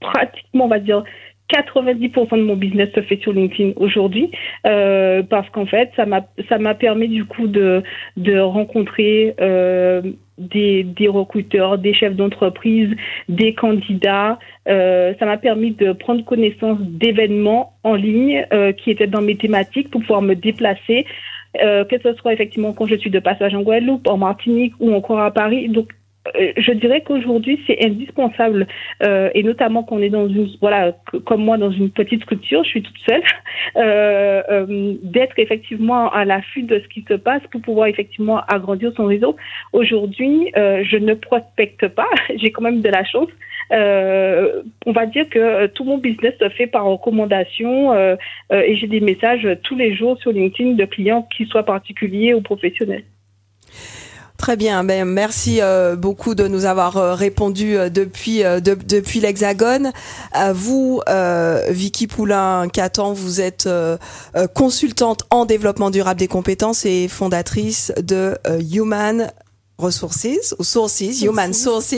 Pratiquement, 0.00 0.66
on 0.66 0.68
va 0.68 0.78
dire, 0.78 1.04
90% 1.52 2.38
de 2.38 2.42
mon 2.42 2.56
business 2.56 2.88
se 2.94 3.02
fait 3.02 3.20
sur 3.20 3.32
LinkedIn 3.32 3.72
aujourd'hui 3.76 4.30
euh, 4.66 5.22
parce 5.22 5.48
qu'en 5.50 5.66
fait, 5.66 5.90
ça 5.96 6.06
m'a 6.06 6.26
ça 6.48 6.58
m'a 6.58 6.74
permis 6.74 7.08
du 7.08 7.24
coup 7.24 7.46
de 7.46 7.82
de 8.16 8.38
rencontrer 8.38 9.34
euh, 9.40 10.02
des, 10.38 10.82
des 10.82 11.08
recruteurs, 11.08 11.78
des 11.78 11.94
chefs 11.94 12.16
d'entreprise, 12.16 12.90
des 13.28 13.54
candidats. 13.54 14.38
Euh, 14.68 15.14
ça 15.18 15.26
m'a 15.26 15.36
permis 15.36 15.72
de 15.72 15.92
prendre 15.92 16.24
connaissance 16.24 16.78
d'événements 16.80 17.74
en 17.84 17.94
ligne 17.94 18.46
euh, 18.52 18.72
qui 18.72 18.90
étaient 18.90 19.06
dans 19.06 19.22
mes 19.22 19.36
thématiques 19.36 19.90
pour 19.90 20.00
pouvoir 20.00 20.22
me 20.22 20.34
déplacer, 20.34 21.06
euh, 21.62 21.84
que 21.84 21.96
ce 22.02 22.14
soit 22.14 22.32
effectivement 22.32 22.72
quand 22.72 22.86
je 22.86 22.96
suis 22.96 23.10
de 23.10 23.18
passage 23.18 23.54
en 23.54 23.62
Guadeloupe, 23.62 24.08
en 24.08 24.16
Martinique 24.16 24.74
ou 24.80 24.92
encore 24.92 25.20
à 25.20 25.30
Paris. 25.30 25.68
Je 26.34 26.72
dirais 26.72 27.02
qu'aujourd'hui 27.02 27.60
c'est 27.66 27.84
indispensable 27.84 28.66
euh, 29.02 29.30
et 29.34 29.42
notamment 29.42 29.82
qu'on 29.82 30.00
est 30.00 30.08
dans 30.08 30.28
une 30.28 30.48
voilà 30.60 30.92
comme 31.24 31.44
moi 31.44 31.58
dans 31.58 31.70
une 31.70 31.90
petite 31.90 32.22
structure, 32.22 32.62
je 32.64 32.68
suis 32.68 32.82
toute 32.82 32.98
seule, 33.08 33.22
euh, 33.76 34.42
euh, 34.50 34.94
d'être 35.02 35.38
effectivement 35.38 36.10
à 36.10 36.24
l'affût 36.24 36.62
de 36.62 36.78
ce 36.78 36.88
qui 36.88 37.04
se 37.08 37.14
passe 37.14 37.42
pour 37.50 37.60
pouvoir 37.60 37.88
effectivement 37.88 38.40
agrandir 38.46 38.92
son 38.96 39.06
réseau. 39.06 39.36
Aujourd'hui, 39.72 40.52
euh, 40.56 40.84
je 40.84 40.96
ne 40.96 41.14
prospecte 41.14 41.88
pas, 41.88 42.08
j'ai 42.36 42.52
quand 42.52 42.62
même 42.62 42.80
de 42.80 42.88
la 42.88 43.04
chance. 43.04 43.28
Euh, 43.72 44.62
on 44.84 44.92
va 44.92 45.06
dire 45.06 45.28
que 45.30 45.38
euh, 45.38 45.68
tout 45.68 45.84
mon 45.84 45.98
business 45.98 46.34
se 46.38 46.48
fait 46.50 46.66
par 46.66 46.84
recommandation 46.84 47.92
euh, 47.92 48.16
euh, 48.52 48.62
et 48.66 48.76
j'ai 48.76 48.86
des 48.86 49.00
messages 49.00 49.48
tous 49.62 49.76
les 49.76 49.94
jours 49.94 50.18
sur 50.18 50.30
LinkedIn 50.30 50.72
de 50.72 50.84
clients 50.84 51.26
qui 51.34 51.46
soient 51.46 51.64
particuliers 51.64 52.34
ou 52.34 52.42
professionnels. 52.42 53.04
Très 54.42 54.56
bien, 54.56 54.82
ben 54.82 55.04
merci 55.04 55.60
euh, 55.60 55.94
beaucoup 55.94 56.34
de 56.34 56.48
nous 56.48 56.64
avoir 56.64 56.96
euh, 56.96 57.14
répondu 57.14 57.76
euh, 57.78 57.90
depuis 57.90 58.42
euh, 58.42 58.58
de- 58.58 58.74
depuis 58.74 59.20
l'Hexagone. 59.20 59.92
Euh, 60.36 60.52
vous, 60.52 61.00
euh, 61.08 61.64
Vicky 61.68 62.08
Poulain 62.08 62.66
Catan, 62.68 63.12
vous 63.12 63.40
êtes 63.40 63.68
consultante 64.52 65.22
en 65.30 65.44
développement 65.44 65.90
durable 65.90 66.18
des 66.18 66.26
compétences 66.26 66.84
et 66.84 67.06
fondatrice 67.06 67.92
de 68.02 68.36
euh, 68.48 68.60
Human 68.72 69.30
Resources 69.78 70.56
ou 70.58 70.64
Sources, 70.64 71.22
Human 71.22 71.52
Sources. 71.52 71.94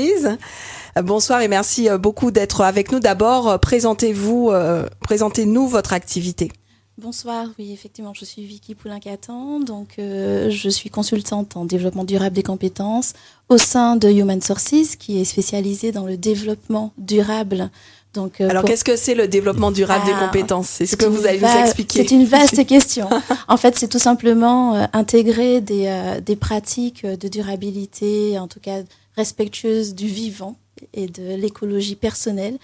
Bonsoir 1.03 1.41
et 1.41 1.49
merci 1.49 1.89
beaucoup 1.99 2.31
d'être 2.31 2.61
avec 2.61 2.93
nous. 2.93 3.01
D'abord, 3.01 3.59
présentez-vous, 3.59 4.51
euh, 4.53 4.87
présentez-nous 5.01 5.67
votre 5.67 5.95
activité. 5.95 6.53
Bonsoir, 6.97 7.49
oui, 7.59 7.73
effectivement, 7.73 8.15
je 8.15 8.25
suis 8.25 8.45
Vicky 8.45 8.77
Poulin-Catan, 8.77 9.59
donc 9.59 9.95
euh, 9.99 10.49
je 10.49 10.69
suis 10.69 10.91
consultante 10.91 11.57
en 11.57 11.65
développement 11.65 12.05
durable 12.05 12.37
des 12.37 12.45
compétences 12.45 13.15
au 13.49 13.59
sein 13.59 13.97
de 13.97 14.09
Human 14.09 14.41
Sources, 14.41 14.95
qui 14.97 15.21
est 15.21 15.25
spécialisée 15.25 15.91
dans 15.91 16.07
le 16.07 16.17
développement 16.17 16.93
durable. 16.97 17.71
Donc, 18.13 18.41
euh, 18.41 18.49
Alors, 18.49 18.63
pour- 18.63 18.71
qu'est-ce 18.71 18.85
que 18.85 18.95
c'est 18.95 19.17
le 19.17 19.27
développement 19.27 19.73
durable 19.73 20.07
des 20.07 20.13
Ah, 20.15 20.25
compétences? 20.27 20.69
C'est 20.69 20.87
ce 20.87 20.95
que 20.97 21.05
vous 21.05 21.27
allez 21.27 21.41
nous 21.41 21.49
expliquer. 21.49 22.07
C'est 22.07 22.15
une 22.15 22.27
vaste 22.27 22.65
question. 22.69 23.09
En 23.49 23.57
fait, 23.57 23.77
c'est 23.77 23.89
tout 23.89 23.99
simplement 23.99 24.77
euh, 24.77 24.85
intégrer 24.93 25.61
des, 25.61 26.21
des 26.25 26.37
pratiques 26.37 27.05
de 27.05 27.27
durabilité, 27.27 28.39
en 28.39 28.47
tout 28.47 28.61
cas 28.61 28.83
respectueuses 29.17 29.97
du 29.97 30.07
vivant 30.07 30.55
et 30.93 31.09
de 31.09 31.35
l'écologie 31.35 31.97
personnelle 31.97 32.57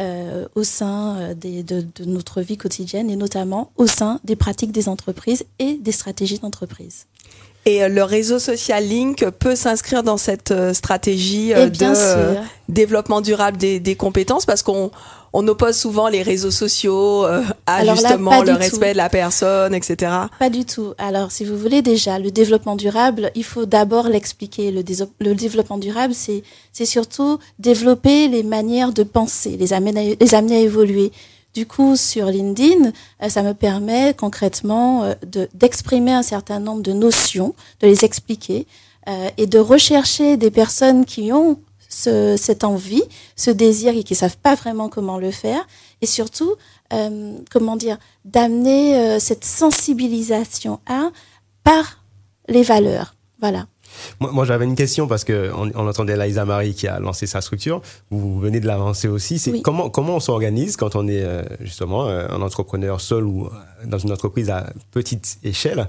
euh, 0.00 0.46
au 0.54 0.64
sein 0.64 1.16
euh, 1.16 1.34
des, 1.34 1.62
de, 1.62 1.82
de 1.94 2.04
notre 2.04 2.40
vie 2.40 2.56
quotidienne 2.56 3.10
et 3.10 3.16
notamment 3.16 3.70
au 3.76 3.86
sein 3.86 4.20
des 4.24 4.36
pratiques 4.36 4.72
des 4.72 4.88
entreprises 4.88 5.44
et 5.58 5.74
des 5.74 5.92
stratégies 5.92 6.38
d'entreprise. 6.38 7.06
Et 7.66 7.82
euh, 7.82 7.88
le 7.88 8.02
réseau 8.02 8.38
social 8.38 8.84
Link 8.84 9.24
peut 9.38 9.56
s'inscrire 9.56 10.02
dans 10.02 10.16
cette 10.16 10.50
euh, 10.50 10.74
stratégie 10.74 11.52
euh, 11.54 11.66
Et 11.66 11.70
bien 11.70 11.92
de 11.92 11.96
sûr. 11.96 12.42
développement 12.68 13.20
durable 13.20 13.56
des, 13.56 13.80
des 13.80 13.96
compétences 13.96 14.46
parce 14.46 14.62
qu'on 14.62 14.90
on 15.36 15.46
oppose 15.48 15.76
souvent 15.76 16.08
les 16.08 16.22
réseaux 16.22 16.52
sociaux 16.52 17.26
euh, 17.26 17.42
à 17.66 17.78
Alors 17.78 17.96
justement 17.96 18.40
le 18.40 18.52
respect 18.52 18.88
tout. 18.88 18.92
de 18.92 18.96
la 18.98 19.08
personne, 19.08 19.74
etc. 19.74 20.12
Pas 20.38 20.48
du 20.48 20.64
tout. 20.64 20.94
Alors, 20.96 21.32
si 21.32 21.44
vous 21.44 21.58
voulez 21.58 21.82
déjà 21.82 22.20
le 22.20 22.30
développement 22.30 22.76
durable, 22.76 23.32
il 23.34 23.42
faut 23.42 23.66
d'abord 23.66 24.08
l'expliquer. 24.08 24.70
Le, 24.70 24.84
développement 25.34 25.78
durable, 25.78 26.14
c'est 26.14 26.84
surtout 26.84 27.40
développer 27.58 28.28
les 28.28 28.44
manières 28.44 28.92
de 28.92 29.02
penser, 29.02 29.56
les 29.58 29.72
amener 29.72 30.16
les 30.20 30.34
amener 30.36 30.58
à 30.58 30.60
évoluer. 30.60 31.10
Du 31.54 31.66
coup, 31.66 31.94
sur 31.96 32.26
LinkedIn, 32.26 32.90
euh, 33.22 33.28
ça 33.28 33.42
me 33.42 33.54
permet 33.54 34.12
concrètement 34.14 35.04
euh, 35.04 35.14
de- 35.26 35.48
d'exprimer 35.54 36.12
un 36.12 36.22
certain 36.22 36.58
nombre 36.58 36.82
de 36.82 36.92
notions, 36.92 37.54
de 37.80 37.86
les 37.86 38.04
expliquer 38.04 38.66
euh, 39.08 39.28
et 39.36 39.46
de 39.46 39.58
rechercher 39.60 40.36
des 40.36 40.50
personnes 40.50 41.04
qui 41.04 41.32
ont 41.32 41.60
ce- 41.88 42.36
cette 42.36 42.64
envie, 42.64 43.04
ce 43.36 43.50
désir 43.52 43.96
et 43.96 44.02
qui 44.02 44.16
savent 44.16 44.36
pas 44.38 44.56
vraiment 44.56 44.88
comment 44.88 45.16
le 45.18 45.30
faire, 45.30 45.66
et 46.00 46.06
surtout, 46.06 46.54
comment 47.50 47.76
dire, 47.76 47.98
d'amener 48.24 49.18
cette 49.18 49.44
sensibilisation 49.44 50.78
à 50.86 51.10
par 51.64 52.04
les 52.48 52.62
valeurs. 52.62 53.14
Voilà. 53.40 53.66
Moi, 54.20 54.30
moi, 54.32 54.44
j'avais 54.44 54.64
une 54.64 54.74
question 54.74 55.06
parce 55.06 55.24
que 55.24 55.50
on, 55.56 55.70
on 55.74 55.88
entendait 55.88 56.16
Laïsa 56.16 56.44
Marie 56.44 56.74
qui 56.74 56.86
a 56.88 56.98
lancé 57.00 57.26
sa 57.26 57.40
structure. 57.40 57.80
Vous 58.10 58.38
venez 58.40 58.60
de 58.60 58.66
l'avancer 58.66 59.08
aussi. 59.08 59.38
C'est 59.38 59.50
Oui. 59.52 59.62
comment 59.62 59.90
comment 59.90 60.16
on 60.16 60.20
s'organise 60.20 60.76
quand 60.76 60.96
on 60.96 61.06
est 61.08 61.22
euh, 61.22 61.42
justement 61.60 62.06
euh, 62.08 62.26
un 62.30 62.42
entrepreneur 62.42 63.00
seul 63.00 63.24
ou 63.24 63.46
euh, 63.46 63.50
dans 63.86 63.98
une 63.98 64.12
entreprise 64.12 64.50
à 64.50 64.72
petite 64.92 65.38
échelle 65.44 65.88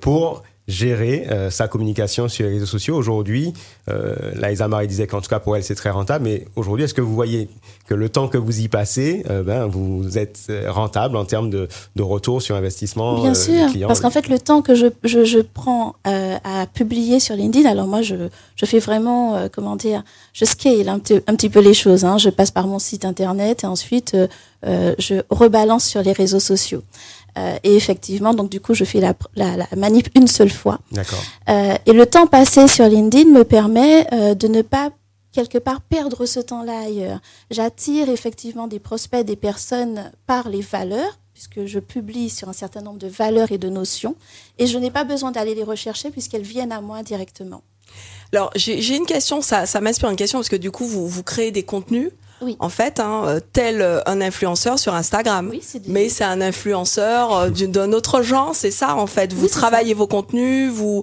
pour 0.00 0.42
gérer 0.66 1.26
euh, 1.30 1.50
sa 1.50 1.68
communication 1.68 2.28
sur 2.28 2.46
les 2.46 2.54
réseaux 2.54 2.66
sociaux. 2.66 2.96
Aujourd'hui, 2.96 3.52
euh, 3.90 4.14
Laïsa 4.34 4.66
Marie 4.66 4.86
disait 4.86 5.06
qu'en 5.06 5.20
tout 5.20 5.28
cas 5.28 5.38
pour 5.38 5.56
elle 5.56 5.62
c'est 5.62 5.74
très 5.74 5.90
rentable. 5.90 6.24
Mais 6.24 6.46
aujourd'hui, 6.56 6.84
est-ce 6.84 6.94
que 6.94 7.02
vous 7.02 7.14
voyez 7.14 7.48
que 7.86 7.94
le 7.94 8.08
temps 8.08 8.28
que 8.28 8.38
vous 8.38 8.60
y 8.60 8.68
passez, 8.68 9.24
euh, 9.28 9.42
ben 9.42 9.66
vous 9.66 10.16
êtes 10.16 10.40
euh, 10.48 10.70
rentable 10.70 11.16
en 11.16 11.26
termes 11.26 11.50
de, 11.50 11.68
de 11.96 12.02
retour 12.02 12.40
sur 12.40 12.56
investissement 12.56 13.20
Bien 13.20 13.34
sûr, 13.34 13.68
parce 13.86 14.00
qu'en 14.00 14.10
fait, 14.10 14.28
le 14.28 14.38
temps 14.38 14.62
que 14.62 14.74
je, 14.74 14.86
je, 15.02 15.24
je 15.24 15.40
prends 15.40 15.96
à 16.04 16.66
publier 16.72 17.20
sur 17.20 17.36
LinkedIn, 17.36 17.68
alors 17.68 17.86
moi, 17.86 18.02
je, 18.02 18.14
je 18.56 18.66
fais 18.66 18.78
vraiment, 18.78 19.48
comment 19.52 19.76
dire, 19.76 20.02
je 20.32 20.44
scale 20.44 20.88
un 20.88 20.98
petit, 20.98 21.20
un 21.26 21.34
petit 21.34 21.50
peu 21.50 21.60
les 21.60 21.74
choses. 21.74 22.04
Hein. 22.04 22.18
Je 22.18 22.30
passe 22.30 22.50
par 22.50 22.66
mon 22.66 22.78
site 22.78 23.04
internet 23.04 23.64
et 23.64 23.66
ensuite, 23.66 24.16
je 24.64 25.22
rebalance 25.30 25.84
sur 25.84 26.02
les 26.02 26.12
réseaux 26.12 26.40
sociaux. 26.40 26.82
Euh, 27.36 27.56
et 27.64 27.74
effectivement, 27.74 28.32
donc 28.34 28.50
du 28.50 28.60
coup, 28.60 28.74
je 28.74 28.84
fais 28.84 29.00
la, 29.00 29.14
la, 29.34 29.56
la 29.56 29.66
manip 29.76 30.08
une 30.14 30.28
seule 30.28 30.50
fois. 30.50 30.78
D'accord. 30.92 31.22
Euh, 31.48 31.74
et 31.86 31.92
le 31.92 32.06
temps 32.06 32.26
passé 32.26 32.68
sur 32.68 32.86
LinkedIn 32.86 33.30
me 33.30 33.44
permet 33.44 34.06
euh, 34.12 34.34
de 34.34 34.48
ne 34.48 34.62
pas 34.62 34.90
quelque 35.32 35.58
part 35.58 35.80
perdre 35.80 36.26
ce 36.26 36.38
temps-là 36.38 36.84
ailleurs. 36.86 37.18
J'attire 37.50 38.08
effectivement 38.08 38.68
des 38.68 38.78
prospects, 38.78 39.26
des 39.26 39.34
personnes 39.34 40.12
par 40.26 40.48
les 40.48 40.60
valeurs, 40.60 41.18
puisque 41.32 41.66
je 41.66 41.80
publie 41.80 42.30
sur 42.30 42.48
un 42.48 42.52
certain 42.52 42.82
nombre 42.82 43.00
de 43.00 43.08
valeurs 43.08 43.50
et 43.50 43.58
de 43.58 43.68
notions, 43.68 44.14
et 44.58 44.68
je 44.68 44.78
n'ai 44.78 44.92
pas 44.92 45.02
besoin 45.02 45.32
d'aller 45.32 45.56
les 45.56 45.64
rechercher 45.64 46.10
puisqu'elles 46.10 46.42
viennent 46.42 46.70
à 46.70 46.80
moi 46.80 47.02
directement. 47.02 47.62
Alors 48.32 48.50
j'ai 48.54 48.80
j'ai 48.80 48.96
une 48.96 49.06
question, 49.06 49.42
ça, 49.42 49.66
ça 49.66 49.80
m'inspire 49.80 50.10
une 50.10 50.16
question 50.16 50.38
parce 50.38 50.48
que 50.48 50.56
du 50.56 50.70
coup 50.70 50.86
vous, 50.86 51.08
vous 51.08 51.22
créez 51.24 51.50
des 51.50 51.64
contenus. 51.64 52.10
Oui. 52.44 52.56
En 52.60 52.68
fait, 52.68 53.00
hein, 53.00 53.22
euh, 53.26 53.40
tel 53.52 53.80
euh, 53.82 54.00
un 54.06 54.20
influenceur 54.20 54.78
sur 54.78 54.94
Instagram. 54.94 55.48
Oui, 55.50 55.62
Mais 55.86 56.08
c'est 56.08 56.24
un 56.24 56.40
influenceur 56.40 57.32
euh, 57.36 57.50
d'un 57.50 57.92
autre 57.92 58.22
genre, 58.22 58.54
c'est 58.54 58.70
ça 58.70 58.96
en 58.96 59.06
fait. 59.06 59.32
Vous 59.32 59.44
Oui, 59.44 59.50
travaillez 59.50 59.94
vos 59.94 60.06
contenus, 60.06 60.70
vous 60.70 61.02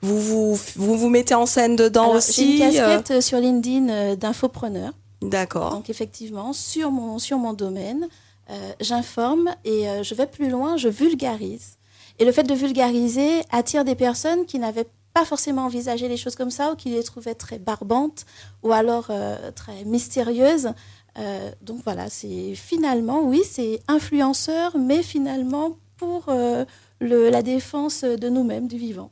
vous, 0.00 0.18
vous 0.20 0.58
vous 0.76 0.96
vous 0.96 1.08
mettez 1.08 1.34
en 1.34 1.46
scène 1.46 1.76
dedans 1.76 2.04
Alors, 2.04 2.16
aussi. 2.16 2.58
J'ai 2.58 2.64
une 2.66 2.72
casquette 2.72 3.10
euh, 3.12 3.20
sur 3.20 3.38
LinkedIn 3.38 4.16
d'infopreneur. 4.16 4.92
D'accord. 5.22 5.70
Donc 5.70 5.88
effectivement, 5.88 6.52
sur 6.52 6.90
mon, 6.90 7.18
sur 7.18 7.38
mon 7.38 7.52
domaine, 7.52 8.08
euh, 8.50 8.72
j'informe 8.80 9.50
et 9.64 9.88
euh, 9.88 10.02
je 10.02 10.14
vais 10.14 10.26
plus 10.26 10.50
loin, 10.50 10.76
je 10.76 10.88
vulgarise. 10.88 11.76
Et 12.18 12.24
le 12.24 12.32
fait 12.32 12.42
de 12.42 12.54
vulgariser 12.54 13.42
attire 13.50 13.84
des 13.84 13.94
personnes 13.94 14.44
qui 14.46 14.58
n'avaient 14.58 14.88
pas 15.14 15.24
forcément 15.24 15.64
envisagé 15.64 16.08
les 16.08 16.16
choses 16.16 16.34
comme 16.34 16.50
ça 16.50 16.72
ou 16.72 16.76
qui 16.76 16.90
les 16.90 17.02
trouvaient 17.02 17.34
très 17.34 17.58
barbantes 17.58 18.24
ou 18.62 18.72
alors 18.72 19.06
euh, 19.10 19.50
très 19.52 19.84
mystérieuses. 19.84 20.72
Euh, 21.18 21.50
donc 21.60 21.80
voilà, 21.84 22.08
c'est 22.08 22.54
finalement, 22.54 23.22
oui, 23.22 23.42
c'est 23.44 23.80
influenceur, 23.88 24.76
mais 24.78 25.02
finalement 25.02 25.76
pour 25.96 26.26
euh, 26.28 26.64
la 27.00 27.42
défense 27.42 28.04
de 28.04 28.28
nous-mêmes, 28.28 28.66
du 28.66 28.76
vivant. 28.76 29.10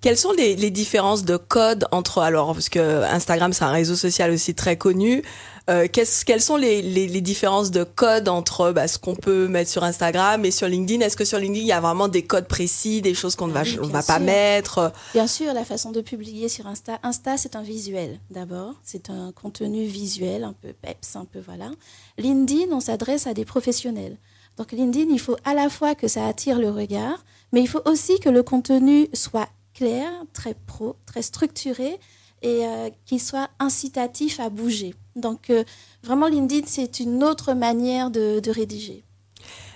Quelles 0.00 0.16
sont 0.16 0.30
les, 0.30 0.54
les, 0.54 0.70
différences 0.70 1.24
de 1.24 1.36
code 1.36 1.86
entre 1.90 2.20
alors 2.20 2.52
parce 2.52 2.68
que 2.68 3.02
Instagram 3.02 3.52
c'est 3.52 3.64
un 3.64 3.72
réseau 3.72 3.96
social 3.96 4.30
aussi 4.30 4.54
très 4.54 4.76
connu. 4.76 5.24
Euh, 5.68 5.88
quelles 5.92 6.40
sont 6.40 6.56
les, 6.56 6.80
les, 6.82 7.08
les, 7.08 7.20
différences 7.20 7.72
de 7.72 7.82
code 7.82 8.28
entre 8.28 8.70
bah, 8.70 8.86
ce 8.86 8.96
qu'on 8.96 9.16
peut 9.16 9.48
mettre 9.48 9.70
sur 9.70 9.82
Instagram 9.82 10.44
et 10.44 10.52
sur 10.52 10.68
LinkedIn? 10.68 11.04
Est-ce 11.04 11.16
que 11.16 11.24
sur 11.24 11.38
LinkedIn 11.38 11.64
il 11.64 11.68
y 11.68 11.72
a 11.72 11.80
vraiment 11.80 12.06
des 12.06 12.22
codes 12.22 12.46
précis, 12.46 13.02
des 13.02 13.12
choses 13.12 13.34
qu'on 13.34 13.48
ne 13.48 13.52
va, 13.52 13.62
oui, 13.62 13.76
on 13.82 13.88
va 13.88 14.04
pas 14.04 14.20
mettre 14.20 14.92
Bien 15.14 15.26
sûr, 15.26 15.52
la 15.52 15.64
façon 15.64 15.90
de 15.90 16.00
publier 16.00 16.48
sur 16.48 16.68
Insta. 16.68 17.00
Insta 17.02 17.36
c'est 17.36 17.56
un 17.56 17.62
visuel 17.62 18.20
d'abord, 18.30 18.74
c'est 18.84 19.10
un 19.10 19.32
contenu 19.32 19.84
visuel, 19.84 20.44
un 20.44 20.54
peu 20.54 20.72
peps, 20.72 21.16
un 21.16 21.24
peu 21.24 21.40
voilà. 21.44 21.70
LinkedIn 22.18 22.70
on 22.70 22.80
s'adresse 22.80 23.26
à 23.26 23.34
des 23.34 23.44
professionnels. 23.44 24.16
Donc 24.56 24.70
LinkedIn 24.70 25.12
il 25.12 25.20
faut 25.20 25.36
à 25.44 25.54
la 25.54 25.68
fois 25.68 25.96
que 25.96 26.06
ça 26.06 26.24
attire 26.24 26.60
le 26.60 26.70
regard, 26.70 27.24
mais 27.52 27.60
il 27.60 27.68
faut 27.68 27.82
aussi 27.84 28.20
que 28.20 28.28
le 28.28 28.44
contenu 28.44 29.08
soit 29.12 29.48
très 30.32 30.54
pro, 30.66 30.96
très 31.06 31.22
structuré 31.22 31.98
et 32.42 32.66
euh, 32.66 32.90
qui 33.04 33.18
soit 33.18 33.48
incitatif 33.58 34.40
à 34.40 34.48
bouger. 34.48 34.94
Donc 35.16 35.50
euh, 35.50 35.64
vraiment 36.02 36.28
LinkedIn, 36.28 36.66
c'est 36.66 37.00
une 37.00 37.24
autre 37.24 37.54
manière 37.54 38.10
de, 38.10 38.40
rédiger. 38.50 39.04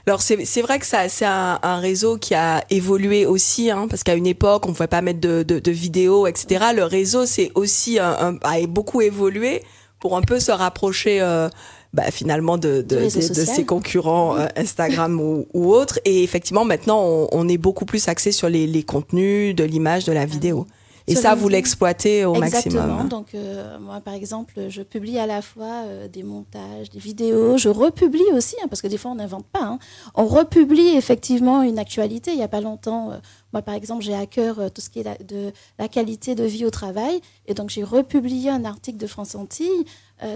Alors 0.07 0.21
c'est 0.21 0.62
vrai 0.62 0.79
que 0.79 0.87
c'est 0.87 1.25
un, 1.25 1.79
réseau 1.79 2.19
qui 2.19 2.35
a 2.35 2.65
évolué 2.71 3.27
aussi, 3.27 3.71
hein, 3.71 3.87
parce 3.88 4.03
qu'à 4.03 4.15
une 4.15 4.27
époque 4.27 4.67
on 4.67 4.71
ne 4.71 4.75
pouvait 4.75 4.88
pas 4.88 5.01
mettre 5.01 5.21
de, 5.21 5.71
vidéos, 5.71 6.27
etc. 6.27 6.67
Le 6.75 6.85
réseau 6.85 7.27
c'est 7.27 7.53
aussi 7.55 7.99
a 7.99 8.33
beaucoup 8.67 9.01
évolué 9.01 9.62
pour 10.01 10.17
un 10.17 10.23
peu 10.23 10.41
se 10.41 10.51
rapprocher. 10.51 11.21
Euh, 11.21 11.49
bah, 11.93 12.11
finalement 12.11 12.57
de, 12.57 12.81
de, 12.83 12.97
de, 12.97 13.05
de, 13.05 13.45
ses 13.45 13.65
concurrents 13.65 14.37
euh, 14.37 14.47
Instagram 14.57 15.21
ou, 15.21 15.47
ou 15.53 15.73
autres. 15.73 15.99
Et 16.05 16.23
effectivement, 16.23 16.65
maintenant, 16.65 17.03
on, 17.05 17.29
on, 17.33 17.49
est 17.49 17.59
beaucoup 17.59 17.85
plus 17.85 18.09
axé 18.09 18.33
sur 18.33 18.49
les, 18.49 18.67
les 18.67 18.83
contenus, 18.83 19.55
de 19.55 19.65
l'image, 19.65 20.05
de 20.05 20.13
la 20.13 20.25
vidéo. 20.25 20.67
Et 21.07 21.15
ça, 21.15 21.35
vous 21.35 21.49
l'exploitez 21.49 22.25
au 22.25 22.35
Exactement. 22.35 22.87
maximum. 22.87 23.01
Hein. 23.01 23.05
Donc, 23.05 23.35
euh, 23.35 23.79
moi, 23.81 24.01
par 24.01 24.15
exemple, 24.15 24.55
je 24.69 24.83
publie 24.83 25.19
à 25.19 25.27
la 25.27 25.43
fois 25.43 25.85
euh, 25.87 26.09
des 26.09 26.23
montages, 26.23 26.91
des 26.91 26.99
vidéos. 26.99 27.59
Je 27.59 27.69
republie 27.69 28.23
aussi, 28.35 28.57
hein, 28.63 28.67
parce 28.69 28.83
que 28.83 28.87
des 28.87 28.99
fois, 28.99 29.11
on 29.11 29.17
n'invente 29.17 29.47
pas. 29.47 29.63
Hein. 29.63 29.79
On 30.15 30.27
republie 30.27 30.97
effectivement 30.97 31.63
une 31.63 31.79
actualité. 31.79 32.33
Il 32.33 32.37
n'y 32.37 32.43
a 32.43 32.49
pas 32.49 32.61
longtemps, 32.61 33.11
euh, 33.11 33.17
moi, 33.53 33.63
par 33.63 33.75
exemple, 33.75 34.03
j'ai 34.03 34.15
à 34.15 34.27
cœur 34.27 34.71
tout 34.73 34.81
ce 34.81 34.91
qui 34.91 35.01
est 35.01 35.05
la, 35.05 35.17
de 35.19 35.53
la 35.79 35.89
qualité 35.89 36.35
de 36.35 36.45
vie 36.45 36.65
au 36.65 36.71
travail. 36.71 37.21
Et 37.47 37.55
donc, 37.55 37.71
j'ai 37.71 37.85
republié 37.85 38.51
un 38.51 38.65
article 38.65 38.99
de 38.99 39.07
France 39.07 39.35
Antilles, 39.35 39.85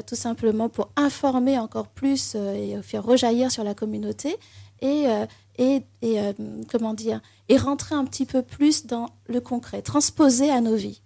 tout 0.07 0.16
simplement 0.16 0.68
pour 0.68 0.90
informer 0.96 1.59
encore 1.59 1.88
plus 1.88 2.35
et 2.35 2.77
faire 2.83 3.05
rejaillir 3.05 3.51
sur 3.51 3.64
la 3.64 3.75
communauté. 3.75 4.37
Et, 4.83 5.07
et, 5.59 5.83
et 6.03 6.20
euh, 6.20 6.33
comment 6.70 6.94
dire 6.94 7.20
et 7.49 7.57
rentrer 7.57 7.94
un 7.94 8.05
petit 8.05 8.27
peu 8.27 8.42
plus 8.42 8.87
dans 8.87 9.09
le 9.29 9.40
concret, 9.40 9.83
transposer 9.83 10.51
à 10.51 10.61
nos 10.61 10.75
vies. 10.75 11.01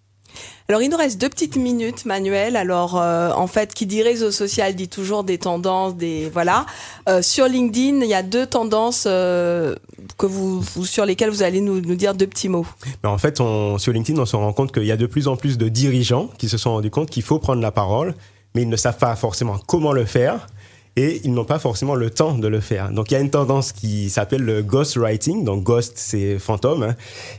Alors, 0.68 0.80
il 0.80 0.88
nous 0.88 0.96
reste 0.96 1.20
deux 1.20 1.28
petites 1.28 1.56
minutes, 1.56 2.04
Manuel. 2.04 2.54
Alors, 2.54 2.96
euh, 2.96 3.32
en 3.32 3.48
fait, 3.48 3.74
qui 3.74 3.84
dit 3.84 4.00
réseau 4.00 4.30
social 4.30 4.76
dit 4.76 4.88
toujours 4.88 5.24
des 5.24 5.38
tendances, 5.38 5.96
des 5.96 6.30
voilà. 6.30 6.66
Euh, 7.08 7.20
sur 7.20 7.46
LinkedIn, 7.46 8.00
il 8.00 8.08
y 8.08 8.14
a 8.14 8.22
deux 8.22 8.46
tendances 8.46 9.04
euh, 9.08 9.74
que 10.18 10.26
vous, 10.26 10.60
vous, 10.60 10.86
sur 10.86 11.04
lesquelles 11.04 11.30
vous 11.30 11.42
allez 11.42 11.60
nous, 11.60 11.80
nous 11.80 11.96
dire 11.96 12.14
deux 12.14 12.28
petits 12.28 12.48
mots. 12.48 12.66
Mais 13.02 13.08
en 13.08 13.18
fait, 13.18 13.40
on, 13.40 13.78
sur 13.78 13.92
LinkedIn, 13.92 14.20
on 14.20 14.26
se 14.26 14.36
rend 14.36 14.52
compte 14.52 14.72
qu'il 14.72 14.84
y 14.84 14.92
a 14.92 14.96
de 14.96 15.06
plus 15.06 15.26
en 15.26 15.36
plus 15.36 15.58
de 15.58 15.68
dirigeants 15.68 16.30
qui 16.38 16.48
se 16.48 16.58
sont 16.58 16.70
rendus 16.70 16.90
compte 16.90 17.10
qu'il 17.10 17.24
faut 17.24 17.40
prendre 17.40 17.60
la 17.60 17.72
parole, 17.72 18.14
mais 18.54 18.62
ils 18.62 18.68
ne 18.68 18.76
savent 18.76 18.98
pas 18.98 19.16
forcément 19.16 19.58
comment 19.66 19.92
le 19.92 20.04
faire 20.04 20.46
et 20.96 21.20
ils 21.24 21.32
n'ont 21.32 21.44
pas 21.44 21.58
forcément 21.58 21.94
le 21.94 22.10
temps 22.10 22.36
de 22.36 22.48
le 22.48 22.60
faire. 22.60 22.90
Donc 22.90 23.10
il 23.10 23.14
y 23.14 23.16
a 23.16 23.20
une 23.20 23.30
tendance 23.30 23.72
qui 23.72 24.10
s'appelle 24.10 24.42
le 24.42 24.62
ghostwriting. 24.62 25.44
Donc 25.44 25.62
ghost 25.62 25.92
c'est 25.96 26.38
fantôme 26.38 26.82
hein, 26.82 26.94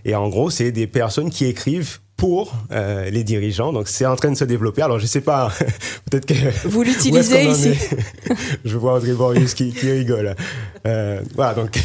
et 0.06 0.15
en 0.15 0.30
gros 0.30 0.50
c'est 0.50 0.71
des 0.71 0.88
personnes 0.88 1.30
qui 1.30 1.45
écrivent 1.45 2.00
pour 2.15 2.54
euh, 2.71 3.10
les 3.10 3.24
dirigeants. 3.24 3.74
Donc 3.74 3.88
c'est 3.88 4.06
en 4.06 4.15
train 4.15 4.32
de 4.32 4.38
se 4.38 4.45
développer. 4.45 4.82
Alors 4.84 5.00
je 5.00 5.06
sais 5.06 5.21
pas, 5.21 5.52
peut-être 6.10 6.26
que 6.26 6.67
vous 6.67 6.84
l'utilisez 6.84 7.45
ici? 7.45 7.74
je 8.65 8.78
vois 8.78 8.95
Audrey 8.95 9.13
Borius 9.13 9.54
qui, 9.54 9.74
qui 9.74 9.91
rigole. 9.91 10.36
Euh, 10.86 11.21
voilà 11.36 11.54
donc. 11.54 11.80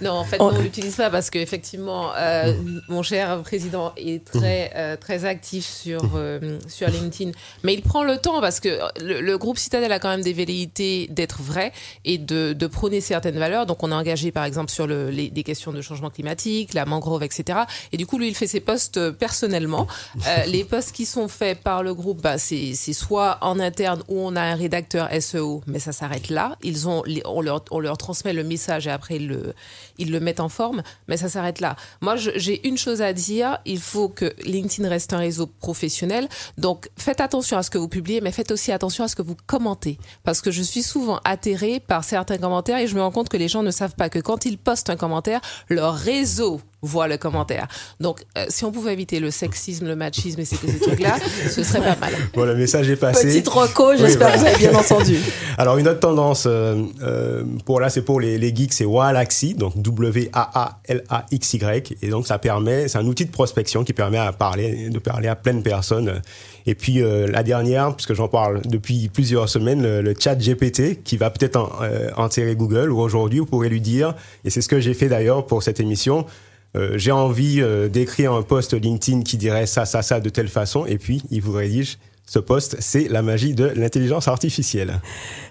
Non, 0.00 0.12
en 0.12 0.24
fait, 0.24 0.40
on 0.40 0.52
ne 0.52 0.60
l'utilise 0.60 0.96
pas 0.96 1.10
parce 1.10 1.30
qu'effectivement, 1.30 2.12
euh, 2.16 2.52
mon 2.88 3.02
cher 3.02 3.42
président 3.42 3.92
est 3.96 4.24
très, 4.24 4.72
euh, 4.76 4.96
très 4.96 5.24
actif 5.24 5.66
sur, 5.66 6.12
euh, 6.14 6.58
sur 6.68 6.88
LinkedIn. 6.88 7.32
Mais 7.62 7.74
il 7.74 7.82
prend 7.82 8.04
le 8.04 8.18
temps 8.18 8.40
parce 8.40 8.60
que 8.60 8.78
le, 9.00 9.20
le, 9.20 9.38
groupe 9.38 9.58
Citadel 9.58 9.92
a 9.92 9.98
quand 9.98 10.08
même 10.08 10.22
des 10.22 10.32
velléités 10.32 11.08
d'être 11.10 11.42
vrai 11.42 11.72
et 12.04 12.18
de, 12.18 12.52
de, 12.52 12.66
prôner 12.66 13.00
certaines 13.00 13.38
valeurs. 13.38 13.66
Donc, 13.66 13.82
on 13.82 13.90
est 13.90 13.94
engagé, 13.94 14.32
par 14.32 14.44
exemple, 14.44 14.70
sur 14.70 14.86
le, 14.86 15.10
les, 15.10 15.30
des 15.30 15.42
questions 15.42 15.72
de 15.72 15.80
changement 15.80 16.10
climatique, 16.10 16.74
la 16.74 16.84
mangrove, 16.84 17.22
etc. 17.22 17.60
Et 17.92 17.96
du 17.96 18.06
coup, 18.06 18.18
lui, 18.18 18.28
il 18.28 18.34
fait 18.34 18.46
ses 18.46 18.60
posts 18.60 19.10
personnellement. 19.10 19.86
Euh, 20.26 20.44
les 20.46 20.64
posts 20.64 20.92
qui 20.92 21.06
sont 21.06 21.28
faits 21.28 21.60
par 21.62 21.82
le 21.82 21.94
groupe, 21.94 22.22
bah, 22.22 22.38
c'est 22.38 22.74
soit 22.92 23.38
en 23.42 23.60
interne 23.60 24.02
où 24.08 24.20
on 24.20 24.36
a 24.36 24.42
un 24.42 24.54
rédacteur 24.54 25.08
SEO, 25.20 25.62
mais 25.66 25.78
ça 25.78 25.92
s'arrête 25.92 26.28
là. 26.28 26.56
Ils 26.62 26.88
ont, 26.88 27.02
on, 27.24 27.40
leur, 27.40 27.64
on 27.70 27.80
leur 27.80 27.98
transmet 27.98 28.32
le 28.32 28.44
message 28.44 28.86
et 28.86 28.90
après, 28.90 29.18
le 29.18 29.54
ils 29.98 30.10
le 30.10 30.20
mettent 30.20 30.40
en 30.40 30.48
forme, 30.48 30.82
mais 31.08 31.16
ça 31.16 31.28
s'arrête 31.28 31.60
là. 31.60 31.76
Moi, 32.00 32.16
j'ai 32.16 32.66
une 32.66 32.78
chose 32.78 33.02
à 33.02 33.12
dire, 33.12 33.58
il 33.64 33.80
faut 33.80 34.08
que 34.08 34.32
LinkedIn 34.44 34.88
reste 34.88 35.12
un 35.12 35.18
réseau 35.18 35.46
professionnel. 35.46 36.28
Donc, 36.56 36.88
faites 36.96 37.20
attention 37.20 37.56
à 37.56 37.62
ce 37.62 37.70
que 37.70 37.78
vous 37.78 37.88
publiez, 37.88 38.20
mais 38.20 38.32
faites 38.32 38.50
aussi 38.50 38.72
attention 38.72 39.04
à 39.04 39.08
ce 39.08 39.16
que 39.16 39.22
vous 39.22 39.36
commentez. 39.46 39.98
Parce 40.24 40.40
que 40.40 40.50
je 40.50 40.62
suis 40.62 40.82
souvent 40.82 41.20
atterrée 41.24 41.80
par 41.80 42.04
certains 42.04 42.38
commentaires 42.38 42.78
et 42.78 42.86
je 42.86 42.94
me 42.94 43.02
rends 43.02 43.10
compte 43.10 43.28
que 43.28 43.36
les 43.36 43.48
gens 43.48 43.62
ne 43.62 43.70
savent 43.70 43.94
pas 43.94 44.08
que 44.08 44.18
quand 44.18 44.44
ils 44.44 44.58
postent 44.58 44.90
un 44.90 44.96
commentaire, 44.96 45.40
leur 45.68 45.94
réseau 45.94 46.60
voit 46.82 47.08
le 47.08 47.16
commentaire. 47.16 47.66
Donc, 47.98 48.24
euh, 48.36 48.46
si 48.48 48.64
on 48.64 48.70
pouvait 48.70 48.92
éviter 48.92 49.18
le 49.18 49.30
sexisme, 49.30 49.86
le 49.86 49.96
machisme 49.96 50.40
et 50.40 50.44
ces, 50.44 50.56
ces 50.56 50.78
trucs-là, 50.78 51.16
ce 51.50 51.64
serait 51.64 51.80
pas 51.80 51.96
mal. 51.96 52.12
Bon, 52.34 52.44
le 52.44 52.54
message 52.54 52.88
est 52.88 52.96
passé. 52.96 53.26
Petite 53.26 53.48
reco, 53.48 53.96
j'espère 53.96 54.28
oui, 54.28 54.34
que 54.34 54.38
vous 54.38 54.46
avez 54.46 54.58
bien 54.58 54.74
entendu. 54.74 55.18
Alors, 55.58 55.78
une 55.78 55.88
autre 55.88 55.98
tendance, 56.00 56.44
euh, 56.46 56.84
euh, 57.02 57.42
pour 57.64 57.80
là, 57.80 57.90
c'est 57.90 58.02
pour 58.02 58.20
les, 58.20 58.38
les 58.38 58.54
geeks, 58.54 58.72
c'est 58.72 58.84
Waalaxy, 58.84 59.54
donc 59.54 59.76
W-A-A-L-A-X-Y. 59.80 60.36
Et 62.02 62.10
donc, 62.10 62.28
ça 62.28 62.38
permet, 62.38 62.86
c'est 62.86 62.98
un 62.98 63.06
outil 63.06 63.24
de 63.24 63.32
prospection 63.32 63.82
qui 63.82 63.92
permet 63.92 64.18
à 64.18 64.32
parler, 64.32 64.88
de 64.88 64.98
parler 65.00 65.26
à 65.28 65.34
plein 65.34 65.54
de 65.54 65.62
personnes. 65.62 66.22
Et 66.66 66.74
puis, 66.74 67.00
la 67.00 67.42
dernière, 67.42 67.96
puisque 67.96 68.12
j'en 68.12 68.28
parle 68.28 68.60
depuis 68.66 69.08
plusieurs 69.08 69.48
semaines, 69.48 69.82
le, 69.82 70.02
le 70.02 70.14
chat 70.18 70.36
GPT, 70.36 71.02
qui 71.02 71.16
va 71.16 71.30
peut-être 71.30 71.56
en, 71.56 71.70
enterrer 72.22 72.54
Google, 72.54 72.92
ou 72.92 73.00
aujourd'hui, 73.00 73.38
vous 73.38 73.46
pourrez 73.46 73.70
lui 73.70 73.80
dire, 73.80 74.14
et 74.44 74.50
c'est 74.50 74.60
ce 74.60 74.68
que 74.68 74.78
j'ai 74.78 74.92
fait 74.94 75.08
d'ailleurs 75.08 75.46
pour 75.46 75.62
cette 75.62 75.80
émission, 75.80 76.26
j'ai 76.96 77.12
envie 77.12 77.60
euh, 77.60 77.88
d'écrire 77.88 78.32
un 78.32 78.42
post 78.42 78.74
LinkedIn 78.74 79.22
qui 79.22 79.36
dirait 79.36 79.66
ça, 79.66 79.86
ça, 79.86 80.02
ça 80.02 80.20
de 80.20 80.28
telle 80.28 80.48
façon, 80.48 80.86
et 80.86 80.98
puis 80.98 81.22
il 81.30 81.40
vous 81.40 81.52
rédige 81.52 81.98
ce 82.28 82.38
poste, 82.38 82.76
c'est 82.80 83.08
la 83.08 83.22
magie 83.22 83.54
de 83.54 83.64
l'intelligence 83.74 84.28
artificielle. 84.28 85.00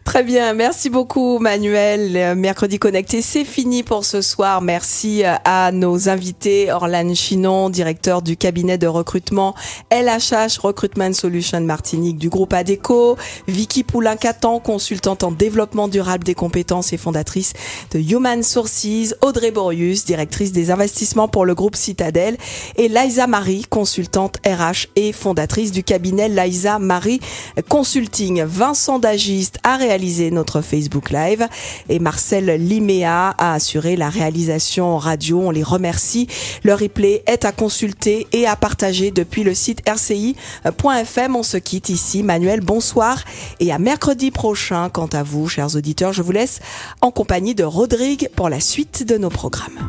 Très 0.03 0.21
bien, 0.21 0.53
merci 0.53 0.91
beaucoup 0.91 1.39
Manuel. 1.39 2.35
Mercredi 2.35 2.77
connecté, 2.77 3.23
c'est 3.23 3.45
fini 3.45 3.81
pour 3.81 4.05
ce 4.05 4.21
soir. 4.21 4.61
Merci 4.61 5.23
à 5.23 5.71
nos 5.71 6.07
invités, 6.07 6.71
Orlane 6.71 7.15
Chinon, 7.15 7.71
directeur 7.71 8.21
du 8.21 8.37
cabinet 8.37 8.77
de 8.77 8.85
recrutement 8.85 9.55
LHH 9.91 10.59
Recruitment 10.59 11.13
Solution 11.13 11.61
Martinique 11.61 12.19
du 12.19 12.29
groupe 12.29 12.53
ADECO, 12.53 13.17
Vicky 13.47 13.83
Poulin-Catan, 13.83 14.59
consultante 14.59 15.23
en 15.23 15.31
développement 15.31 15.87
durable 15.87 16.23
des 16.23 16.35
compétences 16.35 16.93
et 16.93 16.97
fondatrice 16.97 17.53
de 17.91 17.99
Human 17.99 18.43
Sources, 18.43 19.15
Audrey 19.21 19.49
Borius, 19.49 20.05
directrice 20.05 20.51
des 20.51 20.69
investissements 20.69 21.27
pour 21.27 21.43
le 21.43 21.55
groupe 21.55 21.75
Citadel, 21.75 22.37
et 22.75 22.87
Liza 22.87 23.25
Marie, 23.25 23.65
consultante 23.67 24.37
RH 24.45 24.89
et 24.95 25.11
fondatrice 25.11 25.71
du 25.71 25.81
cabinet 25.81 26.29
Liza 26.29 26.66
Marie 26.79 27.19
Consulting. 27.69 28.43
Vincent 28.43 28.99
Dagiste 28.99 29.57
a 29.63 29.77
réalisé 29.77 30.31
notre 30.31 30.61
Facebook 30.61 31.09
Live 31.11 31.47
et 31.89 31.99
Marcel 31.99 32.45
Liméa 32.45 33.29
a 33.37 33.53
assuré 33.53 33.95
la 33.95 34.09
réalisation 34.09 34.97
radio. 34.97 35.41
On 35.41 35.51
les 35.51 35.63
remercie. 35.63 36.27
Le 36.63 36.73
replay 36.73 37.23
est 37.25 37.45
à 37.45 37.51
consulter 37.51 38.27
et 38.33 38.45
à 38.45 38.55
partager 38.55 39.11
depuis 39.11 39.43
le 39.43 39.53
site 39.53 39.81
rci.fm. 39.89 41.35
On 41.35 41.43
se 41.43 41.57
quitte 41.57 41.89
ici. 41.89 42.23
Manuel, 42.23 42.59
bonsoir 42.59 43.23
et 43.59 43.71
à 43.71 43.79
mercredi 43.79 44.31
prochain. 44.31 44.89
Quant 44.89 45.09
à 45.13 45.23
vous, 45.23 45.47
chers 45.47 45.75
auditeurs, 45.75 46.13
je 46.13 46.21
vous 46.21 46.33
laisse 46.33 46.59
en 47.01 47.11
compagnie 47.11 47.55
de 47.55 47.63
Rodrigue 47.63 48.29
pour 48.35 48.49
la 48.49 48.59
suite 48.59 49.05
de 49.07 49.17
nos 49.17 49.29
programmes. 49.29 49.79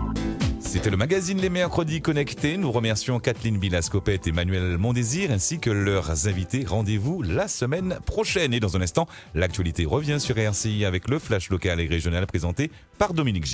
C'était 0.70 0.90
le 0.90 0.98
magazine 0.98 1.40
Les 1.40 1.48
Mercredis 1.48 2.02
Connectés. 2.02 2.58
Nous 2.58 2.70
remercions 2.70 3.20
Kathleen 3.20 3.56
Villascopette 3.56 4.26
et 4.26 4.32
Manuel 4.32 4.76
Mondésir 4.76 5.30
ainsi 5.30 5.60
que 5.60 5.70
leurs 5.70 6.26
invités. 6.28 6.66
Rendez-vous 6.66 7.22
la 7.22 7.48
semaine 7.48 7.98
prochaine. 8.04 8.52
Et 8.52 8.60
dans 8.60 8.76
un 8.76 8.82
instant, 8.82 9.08
l'actualité 9.34 9.86
revient 9.86 10.20
sur 10.20 10.36
RCI 10.36 10.84
avec 10.84 11.08
le 11.08 11.18
flash 11.18 11.48
local 11.48 11.80
et 11.80 11.86
régional 11.86 12.26
présenté 12.26 12.70
par 12.98 13.14
Dominique 13.14 13.44
J. 13.44 13.46